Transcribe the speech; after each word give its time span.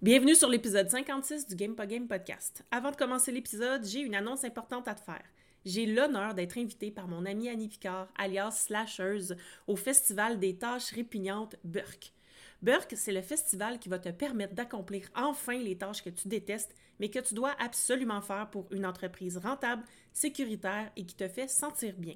Bienvenue 0.00 0.36
sur 0.36 0.48
l'épisode 0.48 0.88
56 0.88 1.48
du 1.48 1.56
Game 1.56 1.74
Game 1.74 2.06
podcast. 2.06 2.64
Avant 2.70 2.92
de 2.92 2.96
commencer 2.96 3.32
l'épisode, 3.32 3.84
j'ai 3.84 3.98
une 3.98 4.14
annonce 4.14 4.44
importante 4.44 4.86
à 4.86 4.94
te 4.94 5.00
faire. 5.00 5.24
J'ai 5.64 5.86
l'honneur 5.86 6.34
d'être 6.34 6.56
invitée 6.56 6.92
par 6.92 7.08
mon 7.08 7.26
amie 7.26 7.48
Annie 7.48 7.66
Picard, 7.66 8.06
alias 8.16 8.52
Slasheuse, 8.52 9.34
au 9.66 9.74
Festival 9.74 10.38
des 10.38 10.56
tâches 10.56 10.92
répugnantes 10.92 11.56
Burke. 11.64 12.12
Burke, 12.62 12.94
c'est 12.96 13.10
le 13.10 13.22
festival 13.22 13.80
qui 13.80 13.88
va 13.88 13.98
te 13.98 14.10
permettre 14.10 14.54
d'accomplir 14.54 15.08
enfin 15.16 15.58
les 15.58 15.76
tâches 15.76 16.04
que 16.04 16.10
tu 16.10 16.28
détestes, 16.28 16.76
mais 17.00 17.10
que 17.10 17.18
tu 17.18 17.34
dois 17.34 17.56
absolument 17.58 18.20
faire 18.20 18.48
pour 18.50 18.68
une 18.70 18.86
entreprise 18.86 19.36
rentable, 19.38 19.82
sécuritaire 20.12 20.92
et 20.94 21.06
qui 21.06 21.16
te 21.16 21.26
fait 21.26 21.48
sentir 21.48 21.94
bien. 21.98 22.14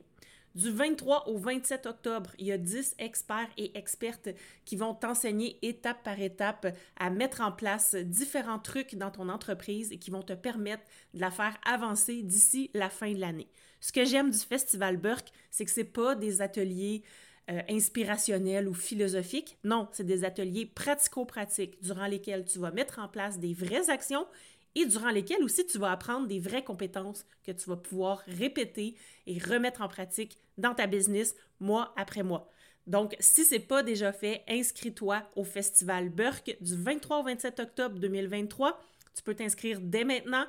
Du 0.55 0.71
23 0.71 1.29
au 1.29 1.39
27 1.39 1.87
octobre, 1.87 2.31
il 2.39 2.47
y 2.47 2.53
a 2.53 2.59
10 2.59 2.97
experts 2.99 3.49
et 3.57 3.77
expertes 3.77 4.29
qui 4.67 4.77
vont 4.77 4.95
t'enseigner 4.95 5.59
étape 5.63 6.03
par 6.03 6.21
étape 6.21 6.67
à 6.97 7.09
mettre 7.09 7.41
en 7.41 7.53
place 7.53 7.95
différents 7.95 8.59
trucs 8.59 8.97
dans 8.97 9.11
ton 9.11 9.31
entreprise 9.31 9.91
et 9.93 9.99
qui 9.99 10.11
vont 10.11 10.23
te 10.23 10.35
permettre 10.35 10.83
de 11.15 11.21
la 11.21 11.31
faire 11.31 11.57
avancer 11.65 12.23
d'ici 12.23 12.71
la 12.75 12.91
fin 12.91 13.13
de 13.13 13.21
l'année. 13.21 13.49
Ce 13.81 13.93
que 13.93 14.05
j'aime 14.05 14.31
du 14.31 14.39
Festival 14.39 14.99
Burke, 14.99 15.33
c'est 15.51 15.65
que 15.65 15.71
c'est 15.71 15.85
pas 15.85 16.15
des 16.15 16.43
ateliers 16.43 17.03
euh, 17.51 17.61
inspirationnels 17.69 18.69
ou 18.69 18.75
philosophiques. 18.75 19.59
Non, 19.65 19.89
c'est 19.91 20.05
des 20.05 20.25
ateliers 20.25 20.67
pratico-pratiques 20.67 21.83
durant 21.83 22.07
lesquels 22.07 22.45
tu 22.45 22.61
vas 22.61 22.71
mettre 22.71 23.01
en 23.01 23.09
place 23.09 23.41
des 23.41 23.53
vraies 23.55 23.91
actions 23.91 24.27
et 24.75 24.87
durant 24.87 25.11
lesquels 25.11 25.43
aussi 25.43 25.67
tu 25.67 25.79
vas 25.79 25.93
apprendre 25.93 26.27
des 26.27 26.41
vraies 26.41 26.65
compétences 26.65 27.27
que 27.45 27.53
tu 27.53 27.69
vas 27.69 27.77
pouvoir 27.77 28.23
répéter 28.27 28.97
et 29.27 29.39
remettre 29.39 29.83
en 29.83 29.89
pratique 29.89 30.39
dans 30.59 30.75
ta 30.75 30.87
business 30.87 31.35
mois 31.61 31.93
après 31.97 32.23
mois. 32.23 32.51
Donc, 32.87 33.15
si 33.21 33.45
ce 33.45 33.55
n'est 33.55 33.61
pas 33.61 33.83
déjà 33.83 34.13
fait, 34.13 34.43
inscris-toi 34.49 35.23
au 35.37 35.45
Festival 35.45 36.09
Burke 36.09 36.57
du 36.61 36.75
23 36.75 37.21
au 37.21 37.23
27 37.25 37.61
octobre 37.61 37.99
2023. 37.99 38.81
Tu 39.15 39.23
peux 39.23 39.35
t'inscrire 39.35 39.79
dès 39.81 40.05
maintenant 40.05 40.47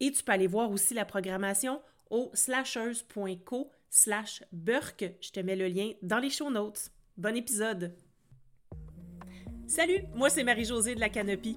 et 0.00 0.10
tu 0.10 0.22
peux 0.22 0.32
aller 0.32 0.46
voir 0.46 0.70
aussi 0.70 0.94
la 0.94 1.04
programmation 1.04 1.80
au 2.10 2.30
slashers.co 2.34 3.70
slash 3.88 4.42
Burke. 4.52 5.12
Je 5.20 5.30
te 5.30 5.40
mets 5.40 5.56
le 5.56 5.68
lien 5.68 5.92
dans 6.02 6.18
les 6.18 6.30
show 6.30 6.50
notes. 6.50 6.90
Bon 7.16 7.36
épisode! 7.36 7.94
Salut, 9.66 10.04
moi 10.14 10.30
c'est 10.30 10.44
Marie-Josée 10.44 10.94
de 10.94 11.00
la 11.00 11.08
Canopie. 11.08 11.56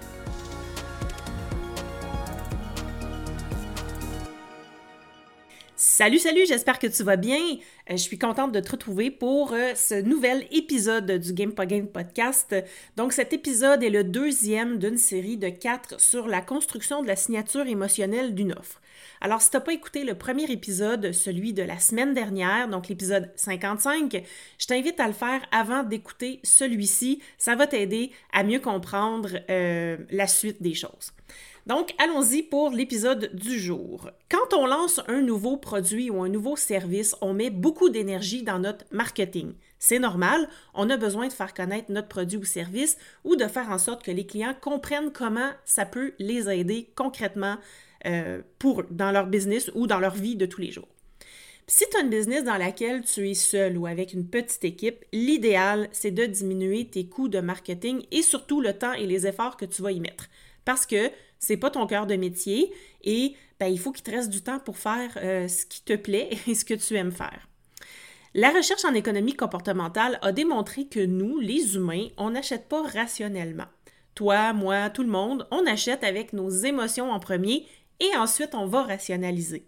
Salut, 6.01 6.17
salut, 6.17 6.47
j'espère 6.47 6.79
que 6.79 6.87
tu 6.87 7.03
vas 7.03 7.15
bien. 7.15 7.37
Euh, 7.37 7.91
je 7.91 7.97
suis 7.97 8.17
contente 8.17 8.51
de 8.51 8.59
te 8.59 8.71
retrouver 8.71 9.11
pour 9.11 9.53
euh, 9.53 9.75
ce 9.75 10.01
nouvel 10.01 10.47
épisode 10.49 11.11
du 11.11 11.31
Game 11.31 11.53
Game 11.53 11.85
podcast. 11.85 12.55
Donc, 12.97 13.13
cet 13.13 13.33
épisode 13.33 13.83
est 13.83 13.91
le 13.91 14.03
deuxième 14.03 14.79
d'une 14.79 14.97
série 14.97 15.37
de 15.37 15.49
quatre 15.49 16.01
sur 16.01 16.27
la 16.27 16.41
construction 16.41 17.03
de 17.03 17.07
la 17.07 17.15
signature 17.15 17.67
émotionnelle 17.67 18.33
d'une 18.33 18.53
offre. 18.53 18.81
Alors, 19.23 19.43
si 19.43 19.51
tu 19.51 19.57
n'as 19.57 19.61
pas 19.61 19.73
écouté 19.73 20.03
le 20.03 20.15
premier 20.15 20.51
épisode, 20.51 21.11
celui 21.11 21.53
de 21.53 21.61
la 21.61 21.77
semaine 21.77 22.15
dernière, 22.15 22.67
donc 22.67 22.87
l'épisode 22.87 23.31
55, 23.35 24.23
je 24.57 24.65
t'invite 24.65 24.99
à 24.99 25.05
le 25.05 25.13
faire 25.13 25.41
avant 25.51 25.83
d'écouter 25.83 26.39
celui-ci. 26.41 27.21
Ça 27.37 27.55
va 27.55 27.67
t'aider 27.67 28.11
à 28.33 28.41
mieux 28.41 28.59
comprendre 28.59 29.29
euh, 29.51 29.97
la 30.09 30.25
suite 30.25 30.63
des 30.63 30.73
choses. 30.73 31.13
Donc, 31.67 31.93
allons-y 31.99 32.41
pour 32.41 32.71
l'épisode 32.71 33.29
du 33.33 33.59
jour. 33.59 34.09
Quand 34.29 34.57
on 34.57 34.65
lance 34.65 34.99
un 35.07 35.21
nouveau 35.21 35.57
produit 35.57 36.09
ou 36.09 36.21
un 36.21 36.29
nouveau 36.29 36.55
service, 36.55 37.15
on 37.21 37.33
met 37.33 37.51
beaucoup 37.51 37.89
d'énergie 37.89 38.41
dans 38.41 38.59
notre 38.59 38.85
marketing. 38.91 39.53
C'est 39.77 39.99
normal, 39.99 40.47
on 40.73 40.89
a 40.89 40.97
besoin 40.97 41.27
de 41.27 41.33
faire 41.33 41.53
connaître 41.53 41.91
notre 41.91 42.07
produit 42.07 42.37
ou 42.37 42.45
service 42.45 42.97
ou 43.23 43.35
de 43.35 43.47
faire 43.47 43.69
en 43.69 43.77
sorte 43.77 44.03
que 44.03 44.11
les 44.11 44.25
clients 44.25 44.55
comprennent 44.59 45.11
comment 45.11 45.51
ça 45.65 45.85
peut 45.85 46.13
les 46.19 46.49
aider 46.49 46.89
concrètement 46.95 47.57
euh, 48.05 48.41
dans 48.89 49.11
leur 49.11 49.27
business 49.27 49.71
ou 49.75 49.87
dans 49.87 49.99
leur 49.99 50.15
vie 50.15 50.35
de 50.35 50.45
tous 50.45 50.61
les 50.61 50.71
jours. 50.71 50.87
Si 51.67 51.85
tu 51.89 51.97
as 51.97 52.01
une 52.01 52.09
business 52.09 52.43
dans 52.43 52.57
laquelle 52.57 53.03
tu 53.03 53.29
es 53.29 53.33
seul 53.33 53.77
ou 53.77 53.85
avec 53.85 54.13
une 54.13 54.27
petite 54.27 54.63
équipe, 54.65 55.05
l'idéal, 55.13 55.89
c'est 55.91 56.11
de 56.11 56.25
diminuer 56.25 56.85
tes 56.85 57.05
coûts 57.05 57.29
de 57.29 57.39
marketing 57.39 58.03
et 58.11 58.23
surtout 58.23 58.61
le 58.61 58.73
temps 58.73 58.93
et 58.93 59.05
les 59.05 59.25
efforts 59.25 59.57
que 59.57 59.65
tu 59.65 59.81
vas 59.81 59.91
y 59.91 59.99
mettre. 59.99 60.27
Parce 60.65 60.85
que 60.85 61.09
c'est 61.41 61.57
pas 61.57 61.71
ton 61.71 61.85
cœur 61.87 62.07
de 62.07 62.15
métier 62.15 62.71
et 63.03 63.35
ben, 63.59 63.65
il 63.67 63.79
faut 63.79 63.91
qu'il 63.91 64.03
te 64.03 64.11
reste 64.11 64.29
du 64.29 64.41
temps 64.41 64.59
pour 64.59 64.77
faire 64.77 65.11
euh, 65.17 65.47
ce 65.47 65.65
qui 65.65 65.83
te 65.83 65.95
plaît 65.95 66.29
et 66.47 66.55
ce 66.55 66.63
que 66.63 66.75
tu 66.75 66.95
aimes 66.95 67.11
faire. 67.11 67.49
La 68.33 68.51
recherche 68.51 68.85
en 68.85 68.93
économie 68.93 69.35
comportementale 69.35 70.17
a 70.21 70.31
démontré 70.31 70.85
que 70.85 71.05
nous, 71.05 71.39
les 71.39 71.75
humains, 71.75 72.07
on 72.15 72.29
n'achète 72.29 72.69
pas 72.69 72.83
rationnellement. 72.83 73.65
Toi, 74.15 74.53
moi, 74.53 74.89
tout 74.89 75.03
le 75.03 75.09
monde, 75.09 75.47
on 75.51 75.65
achète 75.65 76.05
avec 76.05 76.31
nos 76.31 76.49
émotions 76.49 77.11
en 77.11 77.19
premier 77.19 77.65
et 77.99 78.15
ensuite 78.15 78.55
on 78.55 78.67
va 78.67 78.83
rationaliser. 78.83 79.67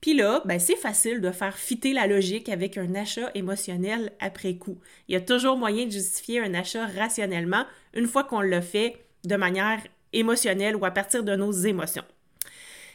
Puis 0.00 0.14
là, 0.14 0.42
ben, 0.44 0.60
c'est 0.60 0.76
facile 0.76 1.20
de 1.20 1.30
faire 1.30 1.56
fitter 1.56 1.92
la 1.92 2.06
logique 2.06 2.48
avec 2.48 2.76
un 2.76 2.94
achat 2.94 3.30
émotionnel 3.34 4.12
après 4.20 4.56
coup. 4.56 4.78
Il 5.08 5.14
y 5.14 5.16
a 5.16 5.20
toujours 5.20 5.56
moyen 5.56 5.86
de 5.86 5.90
justifier 5.90 6.40
un 6.40 6.54
achat 6.54 6.86
rationnellement 6.86 7.64
une 7.94 8.06
fois 8.06 8.22
qu'on 8.22 8.40
l'a 8.40 8.62
fait 8.62 9.04
de 9.24 9.36
manière 9.36 9.80
émotionnel 10.18 10.76
ou 10.76 10.84
à 10.84 10.90
partir 10.90 11.22
de 11.24 11.36
nos 11.36 11.52
émotions. 11.52 12.04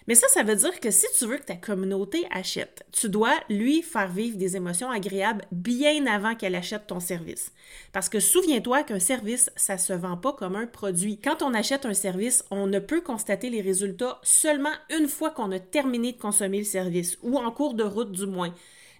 Mais 0.07 0.15
ça, 0.15 0.27
ça 0.29 0.43
veut 0.43 0.55
dire 0.55 0.79
que 0.79 0.89
si 0.89 1.05
tu 1.17 1.25
veux 1.25 1.37
que 1.37 1.45
ta 1.45 1.55
communauté 1.55 2.25
achète, 2.31 2.83
tu 2.91 3.07
dois 3.07 3.35
lui 3.49 3.83
faire 3.83 4.11
vivre 4.11 4.37
des 4.37 4.55
émotions 4.55 4.89
agréables 4.89 5.45
bien 5.51 6.07
avant 6.07 6.35
qu'elle 6.35 6.55
achète 6.55 6.87
ton 6.87 6.99
service. 6.99 7.51
Parce 7.93 8.09
que 8.09 8.19
souviens-toi 8.19 8.83
qu'un 8.83 8.99
service, 8.99 9.51
ça 9.55 9.77
se 9.77 9.93
vend 9.93 10.17
pas 10.17 10.33
comme 10.33 10.55
un 10.55 10.65
produit. 10.65 11.19
Quand 11.19 11.43
on 11.43 11.53
achète 11.53 11.85
un 11.85 11.93
service, 11.93 12.43
on 12.49 12.65
ne 12.65 12.79
peut 12.79 13.01
constater 13.01 13.49
les 13.49 13.61
résultats 13.61 14.19
seulement 14.23 14.73
une 14.89 15.07
fois 15.07 15.29
qu'on 15.29 15.51
a 15.51 15.59
terminé 15.59 16.13
de 16.13 16.19
consommer 16.19 16.57
le 16.57 16.65
service, 16.65 17.17
ou 17.21 17.37
en 17.37 17.51
cours 17.51 17.75
de 17.75 17.83
route 17.83 18.11
du 18.11 18.25
moins, 18.25 18.53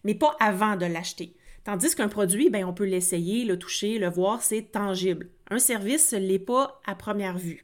mais 0.04 0.16
pas 0.16 0.36
avant 0.40 0.76
de 0.76 0.86
l'acheter. 0.86 1.34
Tandis 1.64 1.96
qu'un 1.96 2.08
produit, 2.08 2.50
ben, 2.50 2.66
on 2.66 2.74
peut 2.74 2.86
l'essayer, 2.86 3.44
le 3.46 3.58
toucher, 3.58 4.00
le 4.00 4.10
voir, 4.10 4.42
c'est 4.42 4.72
tangible. 4.72 5.30
Un 5.50 5.60
service, 5.60 6.10
ce 6.10 6.16
l'est 6.16 6.40
pas 6.40 6.80
à 6.86 6.96
première 6.96 7.38
vue. 7.38 7.64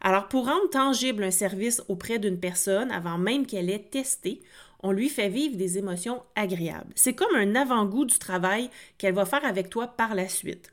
Alors, 0.00 0.28
pour 0.28 0.46
rendre 0.46 0.70
tangible 0.70 1.24
un 1.24 1.30
service 1.30 1.82
auprès 1.88 2.18
d'une 2.18 2.40
personne 2.40 2.90
avant 2.90 3.18
même 3.18 3.46
qu'elle 3.46 3.68
ait 3.68 3.88
testé, 3.90 4.40
on 4.82 4.92
lui 4.92 5.08
fait 5.08 5.28
vivre 5.28 5.56
des 5.56 5.78
émotions 5.78 6.22
agréables. 6.36 6.92
C'est 6.94 7.14
comme 7.14 7.34
un 7.36 7.54
avant-goût 7.54 8.06
du 8.06 8.18
travail 8.18 8.70
qu'elle 8.96 9.14
va 9.14 9.26
faire 9.26 9.44
avec 9.44 9.68
toi 9.68 9.88
par 9.88 10.14
la 10.14 10.28
suite. 10.28 10.72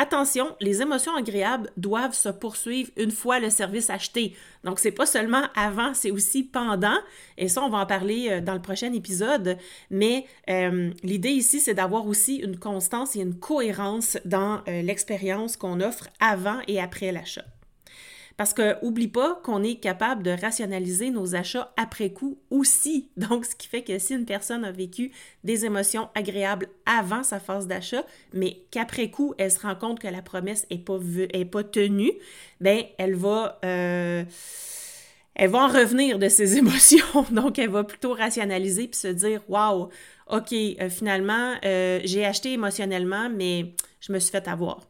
Attention, 0.00 0.54
les 0.60 0.80
émotions 0.80 1.16
agréables 1.16 1.70
doivent 1.76 2.14
se 2.14 2.28
poursuivre 2.28 2.88
une 2.96 3.10
fois 3.10 3.40
le 3.40 3.50
service 3.50 3.90
acheté. 3.90 4.36
Donc, 4.62 4.78
c'est 4.78 4.92
pas 4.92 5.06
seulement 5.06 5.42
avant, 5.56 5.92
c'est 5.92 6.12
aussi 6.12 6.44
pendant. 6.44 6.98
Et 7.36 7.48
ça, 7.48 7.62
on 7.62 7.68
va 7.68 7.78
en 7.78 7.86
parler 7.86 8.28
euh, 8.30 8.40
dans 8.40 8.54
le 8.54 8.62
prochain 8.62 8.92
épisode. 8.92 9.56
Mais 9.90 10.26
euh, 10.50 10.92
l'idée 11.02 11.30
ici, 11.30 11.58
c'est 11.58 11.74
d'avoir 11.74 12.06
aussi 12.06 12.36
une 12.36 12.58
constance 12.58 13.16
et 13.16 13.20
une 13.22 13.40
cohérence 13.40 14.18
dans 14.24 14.60
euh, 14.68 14.82
l'expérience 14.82 15.56
qu'on 15.56 15.80
offre 15.80 16.06
avant 16.20 16.60
et 16.68 16.80
après 16.80 17.10
l'achat. 17.10 17.44
Parce 18.38 18.54
que 18.54 18.82
oublie 18.84 19.08
pas 19.08 19.40
qu'on 19.42 19.64
est 19.64 19.80
capable 19.80 20.22
de 20.22 20.30
rationaliser 20.30 21.10
nos 21.10 21.34
achats 21.34 21.72
après 21.76 22.10
coup 22.10 22.38
aussi. 22.50 23.10
Donc, 23.16 23.44
ce 23.44 23.56
qui 23.56 23.66
fait 23.66 23.82
que 23.82 23.98
si 23.98 24.14
une 24.14 24.24
personne 24.26 24.64
a 24.64 24.70
vécu 24.70 25.10
des 25.42 25.66
émotions 25.66 26.08
agréables 26.14 26.68
avant 26.86 27.24
sa 27.24 27.40
phase 27.40 27.66
d'achat, 27.66 28.04
mais 28.32 28.62
qu'après 28.70 29.10
coup, 29.10 29.34
elle 29.38 29.50
se 29.50 29.58
rend 29.58 29.74
compte 29.74 29.98
que 29.98 30.06
la 30.06 30.22
promesse 30.22 30.66
n'est 30.70 31.44
pas, 31.44 31.64
tenue, 31.64 32.12
ben 32.60 32.84
elle 32.96 33.16
va... 33.16 33.58
Euh, 33.64 34.24
elle 35.34 35.50
va 35.50 35.64
en 35.64 35.68
revenir 35.68 36.18
de 36.18 36.28
ses 36.28 36.56
émotions. 36.58 37.26
Donc, 37.32 37.58
elle 37.58 37.70
va 37.70 37.82
plutôt 37.82 38.12
rationaliser 38.12 38.86
puis 38.86 38.98
se 38.98 39.08
dire 39.08 39.40
Waouh, 39.48 39.88
OK, 40.28 40.52
euh, 40.52 40.88
finalement, 40.90 41.54
euh, 41.64 42.00
j'ai 42.04 42.24
acheté 42.24 42.52
émotionnellement, 42.52 43.30
mais 43.30 43.74
je 44.00 44.12
me 44.12 44.20
suis 44.20 44.30
fait 44.30 44.46
avoir. 44.46 44.86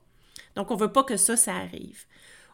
Donc, 0.54 0.70
on 0.70 0.74
ne 0.74 0.80
veut 0.80 0.92
pas 0.92 1.04
que 1.04 1.16
ça, 1.16 1.36
ça 1.36 1.54
arrive. 1.54 2.04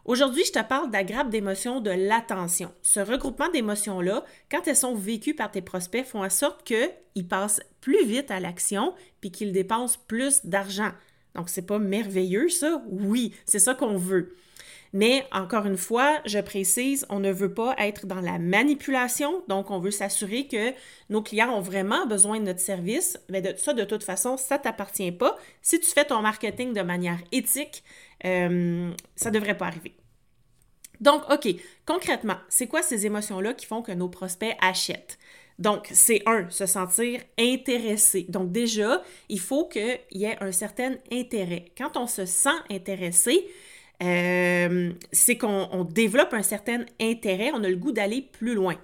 Aujourd'hui, 0.05 0.45
je 0.45 0.51
te 0.51 0.63
parle 0.63 0.91
de 0.91 1.13
la 1.13 1.23
d'émotions 1.23 1.81
de 1.81 1.89
l'attention. 1.89 2.71
Ce 2.83 2.99
regroupement 2.99 3.49
d'émotions-là, 3.49 4.23
quand 4.51 4.67
elles 4.67 4.75
sont 4.75 4.93
vécues 4.93 5.33
par 5.33 5.49
tes 5.49 5.63
prospects, 5.63 6.05
font 6.05 6.23
en 6.23 6.29
sorte 6.29 6.63
qu'ils 6.63 7.27
passent 7.27 7.59
plus 7.81 8.05
vite 8.05 8.29
à 8.29 8.39
l'action 8.39 8.93
puis 9.19 9.31
qu'ils 9.31 9.51
dépensent 9.51 9.97
plus 10.07 10.45
d'argent. 10.45 10.91
Donc, 11.33 11.49
c'est 11.49 11.65
pas 11.65 11.79
merveilleux, 11.79 12.49
ça? 12.49 12.83
Oui, 12.87 13.33
c'est 13.47 13.57
ça 13.57 13.73
qu'on 13.73 13.97
veut. 13.97 14.35
Mais 14.93 15.25
encore 15.33 15.65
une 15.65 15.75
fois, 15.75 16.21
je 16.25 16.39
précise, 16.39 17.05
on 17.09 17.19
ne 17.19 17.31
veut 17.31 17.53
pas 17.53 17.75
être 17.79 18.05
dans 18.05 18.21
la 18.21 18.37
manipulation, 18.37 19.43
donc 19.49 19.69
on 19.69 19.79
veut 19.79 19.91
s'assurer 19.91 20.47
que 20.47 20.71
nos 21.09 21.21
clients 21.21 21.53
ont 21.53 21.59
vraiment 21.59 22.05
besoin 22.05 22.39
de 22.39 22.45
notre 22.45 22.61
service. 22.61 23.19
Mais 23.27 23.41
de 23.41 23.57
ça, 23.57 23.73
de 23.73 23.83
toute 23.83 24.03
façon, 24.03 24.37
ça 24.37 24.57
ne 24.57 24.63
t'appartient 24.63 25.11
pas. 25.11 25.35
Si 25.61 25.79
tu 25.79 25.87
fais 25.87 26.05
ton 26.05 26.21
marketing 26.21 26.73
de 26.73 26.81
manière 26.81 27.19
éthique, 27.31 27.83
euh, 28.23 28.91
ça 29.15 29.31
devrait 29.31 29.57
pas 29.57 29.67
arriver. 29.67 29.95
Donc, 31.01 31.23
OK, 31.29 31.47
concrètement, 31.85 32.37
c'est 32.47 32.67
quoi 32.67 32.81
ces 32.81 33.05
émotions-là 33.05 33.53
qui 33.53 33.65
font 33.65 33.81
que 33.81 33.91
nos 33.91 34.09
prospects 34.09 34.55
achètent? 34.61 35.17
Donc, 35.59 35.87
c'est 35.91 36.21
un, 36.25 36.49
se 36.49 36.65
sentir 36.65 37.21
intéressé. 37.39 38.25
Donc, 38.29 38.51
déjà, 38.51 39.01
il 39.29 39.39
faut 39.39 39.67
qu'il 39.67 39.99
y 40.11 40.25
ait 40.25 40.37
un 40.41 40.51
certain 40.51 40.95
intérêt. 41.11 41.65
Quand 41.77 41.95
on 41.97 42.07
se 42.07 42.25
sent 42.25 42.57
intéressé, 42.69 43.47
euh, 44.03 44.91
c'est 45.11 45.37
qu'on 45.37 45.85
développe 45.89 46.33
un 46.33 46.43
certain 46.43 46.85
intérêt, 46.99 47.51
on 47.53 47.63
a 47.63 47.69
le 47.69 47.77
goût 47.77 47.93
d'aller 47.93 48.21
plus 48.21 48.53
loin. 48.53 48.75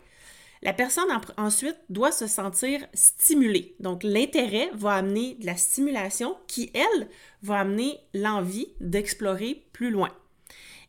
La 0.63 0.73
personne 0.73 1.09
ensuite 1.37 1.77
doit 1.89 2.11
se 2.11 2.27
sentir 2.27 2.85
stimulée. 2.93 3.75
Donc 3.79 4.03
l'intérêt 4.03 4.69
va 4.73 4.93
amener 4.93 5.35
de 5.35 5.45
la 5.45 5.57
stimulation 5.57 6.37
qui, 6.47 6.71
elle, 6.73 7.07
va 7.41 7.59
amener 7.59 7.99
l'envie 8.13 8.67
d'explorer 8.79 9.65
plus 9.73 9.89
loin. 9.89 10.09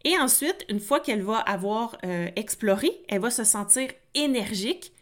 Et 0.04 0.18
ensuite, 0.18 0.66
une 0.68 0.80
fois 0.80 1.00
qu'elle 1.00 1.22
va 1.22 1.38
avoir 1.38 1.96
euh, 2.04 2.28
exploré, 2.36 2.90
elle 3.08 3.20
va 3.20 3.30
se 3.30 3.44
sentir 3.44 3.88
énergique 4.14 4.92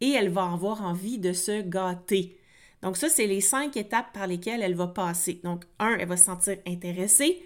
et 0.00 0.10
elle 0.10 0.30
va 0.30 0.50
avoir 0.50 0.82
envie 0.82 1.18
de 1.18 1.32
se 1.32 1.62
gâter. 1.62 2.38
Donc 2.82 2.96
ça, 2.96 3.08
c'est 3.08 3.26
les 3.26 3.40
cinq 3.40 3.76
étapes 3.76 4.12
par 4.12 4.26
lesquelles 4.26 4.62
elle 4.62 4.74
va 4.74 4.86
passer. 4.86 5.40
Donc, 5.44 5.64
un, 5.78 5.96
elle 5.98 6.08
va 6.08 6.16
se 6.16 6.24
sentir 6.24 6.58
intéressée, 6.66 7.42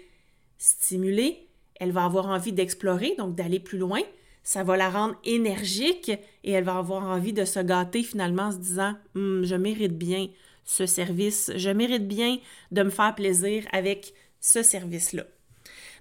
stimulée, 0.57 1.47
elle 1.79 1.91
va 1.91 2.05
avoir 2.05 2.27
envie 2.27 2.53
d'explorer, 2.53 3.15
donc 3.17 3.35
d'aller 3.35 3.59
plus 3.59 3.77
loin. 3.77 4.01
Ça 4.43 4.63
va 4.63 4.75
la 4.77 4.89
rendre 4.89 5.15
énergique 5.23 6.11
et 6.43 6.51
elle 6.51 6.63
va 6.63 6.77
avoir 6.77 7.03
envie 7.03 7.33
de 7.33 7.45
se 7.45 7.59
gâter 7.59 8.03
finalement 8.03 8.43
en 8.43 8.51
se 8.51 8.57
disant 8.57 8.95
hum, 9.15 9.43
Je 9.43 9.55
mérite 9.55 9.97
bien 9.97 10.29
ce 10.65 10.85
service, 10.85 11.51
je 11.55 11.69
mérite 11.69 12.07
bien 12.07 12.37
de 12.71 12.83
me 12.83 12.89
faire 12.89 13.15
plaisir 13.15 13.65
avec 13.71 14.13
ce 14.39 14.63
service-là. 14.63 15.23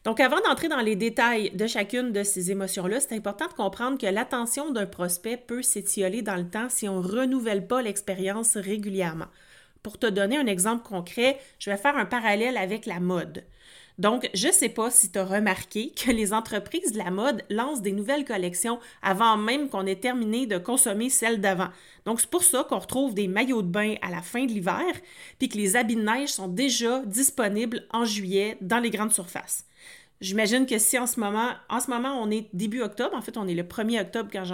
Donc, 0.05 0.19
avant 0.19 0.41
d'entrer 0.41 0.69
dans 0.69 0.81
les 0.81 0.97
détails 0.97 1.51
de 1.51 1.67
chacune 1.67 2.13
de 2.13 2.23
ces 2.23 2.51
émotions-là, 2.51 3.01
c'est 3.01 3.15
important 3.15 3.47
de 3.47 3.53
comprendre 3.53 3.99
que 3.99 4.07
l'attention 4.07 4.71
d'un 4.71 4.87
prospect 4.87 5.37
peut 5.37 5.63
s'étioler 5.63 6.23
dans 6.23 6.37
le 6.37 6.49
temps 6.49 6.71
si 6.71 6.89
on 6.89 7.01
ne 7.03 7.07
renouvelle 7.07 7.67
pas 7.67 7.83
l'expérience 7.83 8.57
régulièrement. 8.57 9.29
Pour 9.83 9.99
te 9.99 10.07
donner 10.07 10.39
un 10.39 10.47
exemple 10.47 10.89
concret, 10.89 11.39
je 11.59 11.71
vais 11.71 11.77
faire 11.77 11.97
un 11.97 12.07
parallèle 12.07 12.57
avec 12.57 12.87
la 12.87 13.01
mode. 13.01 13.45
Donc, 14.01 14.31
je 14.33 14.47
ne 14.47 14.53
sais 14.53 14.71
pas 14.71 14.91
si 14.91 15.13
tu 15.13 15.19
as 15.19 15.27
remarqué 15.27 15.91
que 15.91 16.11
les 16.11 16.33
entreprises 16.33 16.93
de 16.93 16.97
la 16.97 17.11
mode 17.11 17.45
lancent 17.51 17.83
des 17.83 17.93
nouvelles 17.93 18.25
collections 18.25 18.79
avant 19.03 19.37
même 19.37 19.69
qu'on 19.69 19.85
ait 19.85 19.95
terminé 19.95 20.47
de 20.47 20.57
consommer 20.57 21.11
celles 21.11 21.43
d'avant. 21.43 21.69
Donc, 22.07 22.23
c'est 22.23 22.31
pour 22.31 22.43
ça 22.43 22.65
qu'on 22.67 22.79
retrouve 22.79 23.13
des 23.13 23.29
maillots 23.29 23.61
de 23.61 23.69
bain 23.69 23.97
à 24.01 24.11
la 24.11 24.23
fin 24.23 24.47
de 24.47 24.53
l'hiver, 24.53 24.87
puis 25.39 25.51
que 25.51 25.59
les 25.59 25.77
habits 25.77 25.97
de 25.97 26.01
neige 26.01 26.31
sont 26.31 26.49
déjà 26.49 27.01
disponibles 27.05 27.87
en 27.93 28.07
juillet 28.07 28.57
dans 28.63 28.79
les 28.79 28.89
grandes 28.89 29.13
surfaces. 29.13 29.67
J'imagine 30.21 30.67
que 30.67 30.79
si 30.79 30.99
en 30.99 31.07
ce 31.07 31.19
moment, 31.19 31.49
en 31.71 31.81
ce 31.81 31.91
moment, 31.91 32.21
on 32.23 32.31
est 32.31 32.49
début 32.53 32.83
octobre, 32.83 33.17
en 33.17 33.23
fait, 33.23 33.39
on 33.39 33.49
est 33.49 33.55
le 33.55 33.63
1er 33.63 34.03
octobre 34.03 34.29
quand 34.31 34.45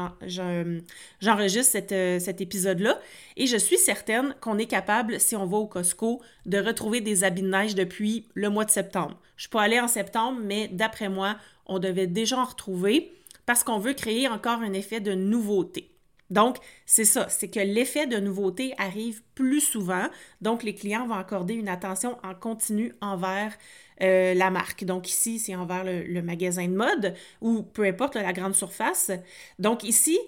j'enregistre 1.20 1.78
euh, 1.90 2.20
cet 2.20 2.40
épisode-là, 2.40 3.00
et 3.36 3.48
je 3.48 3.56
suis 3.56 3.76
certaine 3.76 4.36
qu'on 4.40 4.58
est 4.58 4.66
capable, 4.66 5.18
si 5.18 5.34
on 5.34 5.44
va 5.44 5.56
au 5.56 5.66
Costco, 5.66 6.22
de 6.44 6.58
retrouver 6.58 7.00
des 7.00 7.24
habits 7.24 7.42
de 7.42 7.48
neige 7.48 7.74
depuis 7.74 8.28
le 8.34 8.48
mois 8.48 8.64
de 8.64 8.70
septembre. 8.70 9.20
Je 9.36 9.42
suis 9.42 9.50
pas 9.50 9.62
allée 9.62 9.80
en 9.80 9.88
septembre, 9.88 10.38
mais 10.40 10.68
d'après 10.68 11.08
moi, 11.08 11.34
on 11.66 11.80
devait 11.80 12.06
déjà 12.06 12.38
en 12.38 12.44
retrouver 12.44 13.12
parce 13.44 13.64
qu'on 13.64 13.78
veut 13.78 13.94
créer 13.94 14.28
encore 14.28 14.60
un 14.60 14.72
effet 14.72 15.00
de 15.00 15.14
nouveauté. 15.14 15.95
Donc, 16.30 16.56
c'est 16.86 17.04
ça, 17.04 17.28
c'est 17.28 17.48
que 17.48 17.60
l'effet 17.60 18.06
de 18.06 18.16
nouveauté 18.18 18.74
arrive 18.78 19.22
plus 19.34 19.60
souvent, 19.60 20.06
donc 20.40 20.62
les 20.62 20.74
clients 20.74 21.06
vont 21.06 21.14
accorder 21.14 21.54
une 21.54 21.68
attention 21.68 22.18
en 22.24 22.34
continu 22.34 22.92
envers 23.00 23.56
euh, 24.02 24.34
la 24.34 24.50
marque. 24.50 24.84
Donc 24.84 25.08
ici, 25.08 25.38
c'est 25.38 25.54
envers 25.54 25.84
le, 25.84 26.22
magasin 26.22 26.66
de 26.66 26.74
mode 26.74 27.14
ou 27.40 27.62
peu 27.62 27.84
importe 27.84 28.16
la 28.16 28.32
grande 28.32 28.54
surface. 28.54 29.10
Donc 29.58 29.84
ici, 29.84 30.18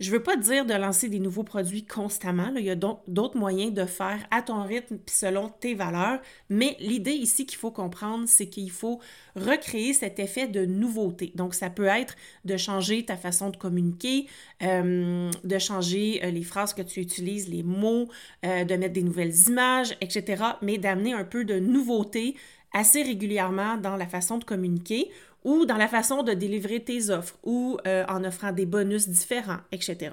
je 0.00 0.10
ne 0.10 0.16
veux 0.16 0.22
pas 0.22 0.36
dire 0.36 0.64
de 0.64 0.74
lancer 0.74 1.08
des 1.08 1.18
nouveaux 1.18 1.42
produits 1.42 1.84
constamment. 1.84 2.52
Il 2.56 2.64
y 2.64 2.70
a 2.70 2.76
d'autres 2.76 3.36
moyens 3.36 3.72
de 3.72 3.84
faire 3.84 4.18
à 4.30 4.42
ton 4.42 4.62
rythme 4.62 4.98
puis 4.98 5.14
selon 5.14 5.48
tes 5.48 5.74
valeurs. 5.74 6.20
Mais 6.50 6.76
l'idée 6.78 7.12
ici 7.12 7.46
qu'il 7.46 7.58
faut 7.58 7.72
comprendre, 7.72 8.24
c'est 8.28 8.46
qu'il 8.46 8.70
faut 8.70 9.00
recréer 9.34 9.92
cet 9.92 10.20
effet 10.20 10.46
de 10.46 10.64
nouveauté. 10.64 11.32
Donc, 11.34 11.54
ça 11.54 11.68
peut 11.68 11.86
être 11.86 12.14
de 12.44 12.56
changer 12.56 13.04
ta 13.04 13.16
façon 13.16 13.50
de 13.50 13.56
communiquer, 13.56 14.26
euh, 14.62 15.30
de 15.42 15.58
changer 15.58 16.20
euh, 16.22 16.30
les 16.30 16.44
phrases 16.44 16.74
que 16.74 16.82
tu 16.82 17.00
utilises, 17.00 17.48
les 17.48 17.62
mots, 17.62 18.08
de 18.42 18.76
mettre 18.76 18.92
des 18.92 19.02
nouvelles 19.02 19.34
images, 19.48 19.96
etc. 20.00 20.42
Mais 20.62 20.78
d'amener 20.78 21.12
un 21.12 21.24
peu 21.24 21.44
de 21.44 21.58
nouveauté 21.58 22.36
assez 22.72 23.02
régulièrement 23.02 23.76
dans 23.76 23.96
la 23.96 24.06
façon 24.06 24.38
de 24.38 24.44
communiquer 24.44 25.10
ou 25.44 25.66
dans 25.66 25.76
la 25.76 25.88
façon 25.88 26.22
de 26.22 26.32
délivrer 26.32 26.80
tes 26.80 27.10
offres 27.10 27.38
ou 27.42 27.78
euh, 27.86 28.04
en 28.08 28.24
offrant 28.24 28.52
des 28.52 28.66
bonus 28.66 29.08
différents, 29.08 29.60
etc. 29.72 30.12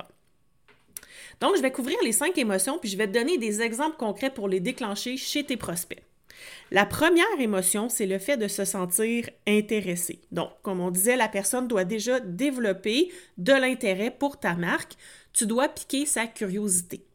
Donc, 1.42 1.58
je 1.58 1.62
vais 1.62 1.72
couvrir 1.72 1.98
les 2.04 2.12
cinq 2.12 2.38
émotions, 2.38 2.78
puis 2.80 2.90
je 2.90 2.98
vais 2.98 3.08
te 3.08 3.14
donner 3.14 3.38
des 3.38 3.62
exemples 3.62 3.98
concrets 3.98 4.34
pour 4.34 4.48
les 4.48 4.60
déclencher 4.60 5.18
chez 5.18 5.44
tes 5.44 5.58
prospects. 5.58 6.02
La 6.72 6.86
première 6.86 7.26
émotion, 7.40 7.90
c'est 7.90 8.06
le 8.06 8.20
fait 8.20 8.38
de 8.38 8.48
se 8.48 8.66
sentir 8.66 9.30
intéressé. 9.48 10.20
Donc, 10.32 10.50
comme 10.62 10.80
on 10.80 10.92
disait, 10.92 11.18
la 11.18 11.28
personne 11.28 11.68
doit 11.68 11.86
déjà 11.86 12.20
développer 12.20 13.12
de 13.38 13.54
l'intérêt 13.54 14.12
pour 14.12 14.40
ta 14.40 14.56
marque. 14.56 14.94
Tu 15.34 15.46
dois 15.46 15.70
piquer 15.70 16.06
sa 16.06 16.28
curiosité. 16.28 17.06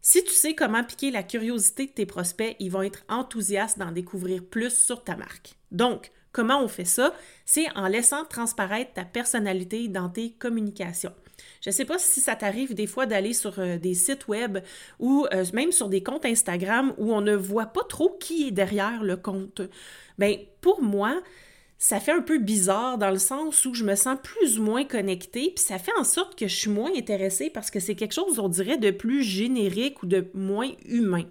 Si 0.00 0.22
tu 0.22 0.32
sais 0.32 0.54
comment 0.54 0.84
piquer 0.84 1.10
la 1.10 1.22
curiosité 1.22 1.86
de 1.86 1.92
tes 1.92 2.06
prospects, 2.06 2.56
ils 2.58 2.70
vont 2.70 2.82
être 2.82 3.04
enthousiastes 3.08 3.78
d'en 3.78 3.90
découvrir 3.90 4.44
plus 4.44 4.76
sur 4.76 5.02
ta 5.02 5.16
marque. 5.16 5.54
Donc, 5.72 6.10
comment 6.34 6.62
on 6.62 6.68
fait 6.68 6.84
ça? 6.84 7.14
C'est 7.46 7.66
en 7.74 7.86
laissant 7.86 8.26
transparaître 8.26 8.92
ta 8.92 9.04
personnalité 9.04 9.88
dans 9.88 10.10
tes 10.10 10.32
communications. 10.32 11.14
Je 11.62 11.70
ne 11.70 11.72
sais 11.74 11.84
pas 11.86 11.98
si 11.98 12.20
ça 12.20 12.36
t'arrive 12.36 12.74
des 12.74 12.86
fois 12.86 13.06
d'aller 13.06 13.32
sur 13.32 13.58
euh, 13.58 13.78
des 13.78 13.94
sites 13.94 14.28
web 14.28 14.58
ou 14.98 15.26
euh, 15.32 15.44
même 15.54 15.72
sur 15.72 15.88
des 15.88 16.02
comptes 16.02 16.26
Instagram 16.26 16.92
où 16.98 17.14
on 17.14 17.22
ne 17.22 17.34
voit 17.34 17.66
pas 17.66 17.84
trop 17.88 18.16
qui 18.20 18.48
est 18.48 18.50
derrière 18.50 19.02
le 19.02 19.16
compte. 19.16 19.62
Bien, 20.18 20.36
pour 20.60 20.82
moi, 20.82 21.22
ça 21.78 22.00
fait 22.00 22.12
un 22.12 22.22
peu 22.22 22.38
bizarre 22.38 22.98
dans 22.98 23.10
le 23.10 23.18
sens 23.18 23.64
où 23.64 23.74
je 23.74 23.84
me 23.84 23.94
sens 23.94 24.18
plus 24.22 24.58
ou 24.58 24.62
moins 24.62 24.84
connectée, 24.84 25.52
puis 25.54 25.64
ça 25.64 25.78
fait 25.78 25.92
en 25.98 26.04
sorte 26.04 26.38
que 26.38 26.48
je 26.48 26.54
suis 26.54 26.70
moins 26.70 26.92
intéressée 26.96 27.50
parce 27.50 27.70
que 27.70 27.80
c'est 27.80 27.94
quelque 27.94 28.14
chose, 28.14 28.38
on 28.38 28.48
dirait, 28.48 28.78
de 28.78 28.90
plus 28.90 29.22
générique 29.22 30.02
ou 30.02 30.06
de 30.06 30.30
moins 30.34 30.70
humain. 30.86 31.24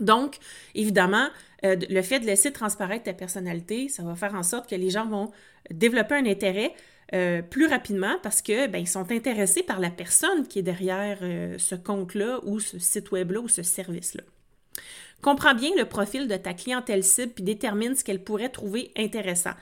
Donc, 0.00 0.36
évidemment, 0.74 1.28
euh, 1.64 1.76
le 1.88 2.02
fait 2.02 2.20
de 2.20 2.26
laisser 2.26 2.52
transparaître 2.52 3.04
ta 3.04 3.12
personnalité, 3.12 3.88
ça 3.88 4.02
va 4.02 4.14
faire 4.14 4.34
en 4.34 4.42
sorte 4.42 4.68
que 4.68 4.74
les 4.74 4.90
gens 4.90 5.06
vont 5.06 5.30
développer 5.70 6.14
un 6.14 6.26
intérêt 6.26 6.74
euh, 7.14 7.42
plus 7.42 7.66
rapidement 7.66 8.16
parce 8.22 8.40
que 8.40 8.68
ben, 8.68 8.78
ils 8.78 8.88
sont 8.88 9.12
intéressés 9.12 9.62
par 9.62 9.80
la 9.80 9.90
personne 9.90 10.46
qui 10.48 10.60
est 10.60 10.62
derrière 10.62 11.18
euh, 11.22 11.58
ce 11.58 11.74
compte-là 11.74 12.40
ou 12.44 12.58
ce 12.58 12.78
site 12.78 13.12
web-là 13.12 13.40
ou 13.40 13.48
ce 13.48 13.62
service-là. 13.62 14.22
Comprends 15.20 15.54
bien 15.54 15.70
le 15.76 15.84
profil 15.84 16.26
de 16.26 16.36
ta 16.36 16.54
clientèle 16.54 17.04
cible 17.04 17.32
puis 17.32 17.44
détermine 17.44 17.94
ce 17.94 18.02
qu'elle 18.02 18.24
pourrait 18.24 18.48
trouver 18.48 18.90
intéressant. 18.96 19.52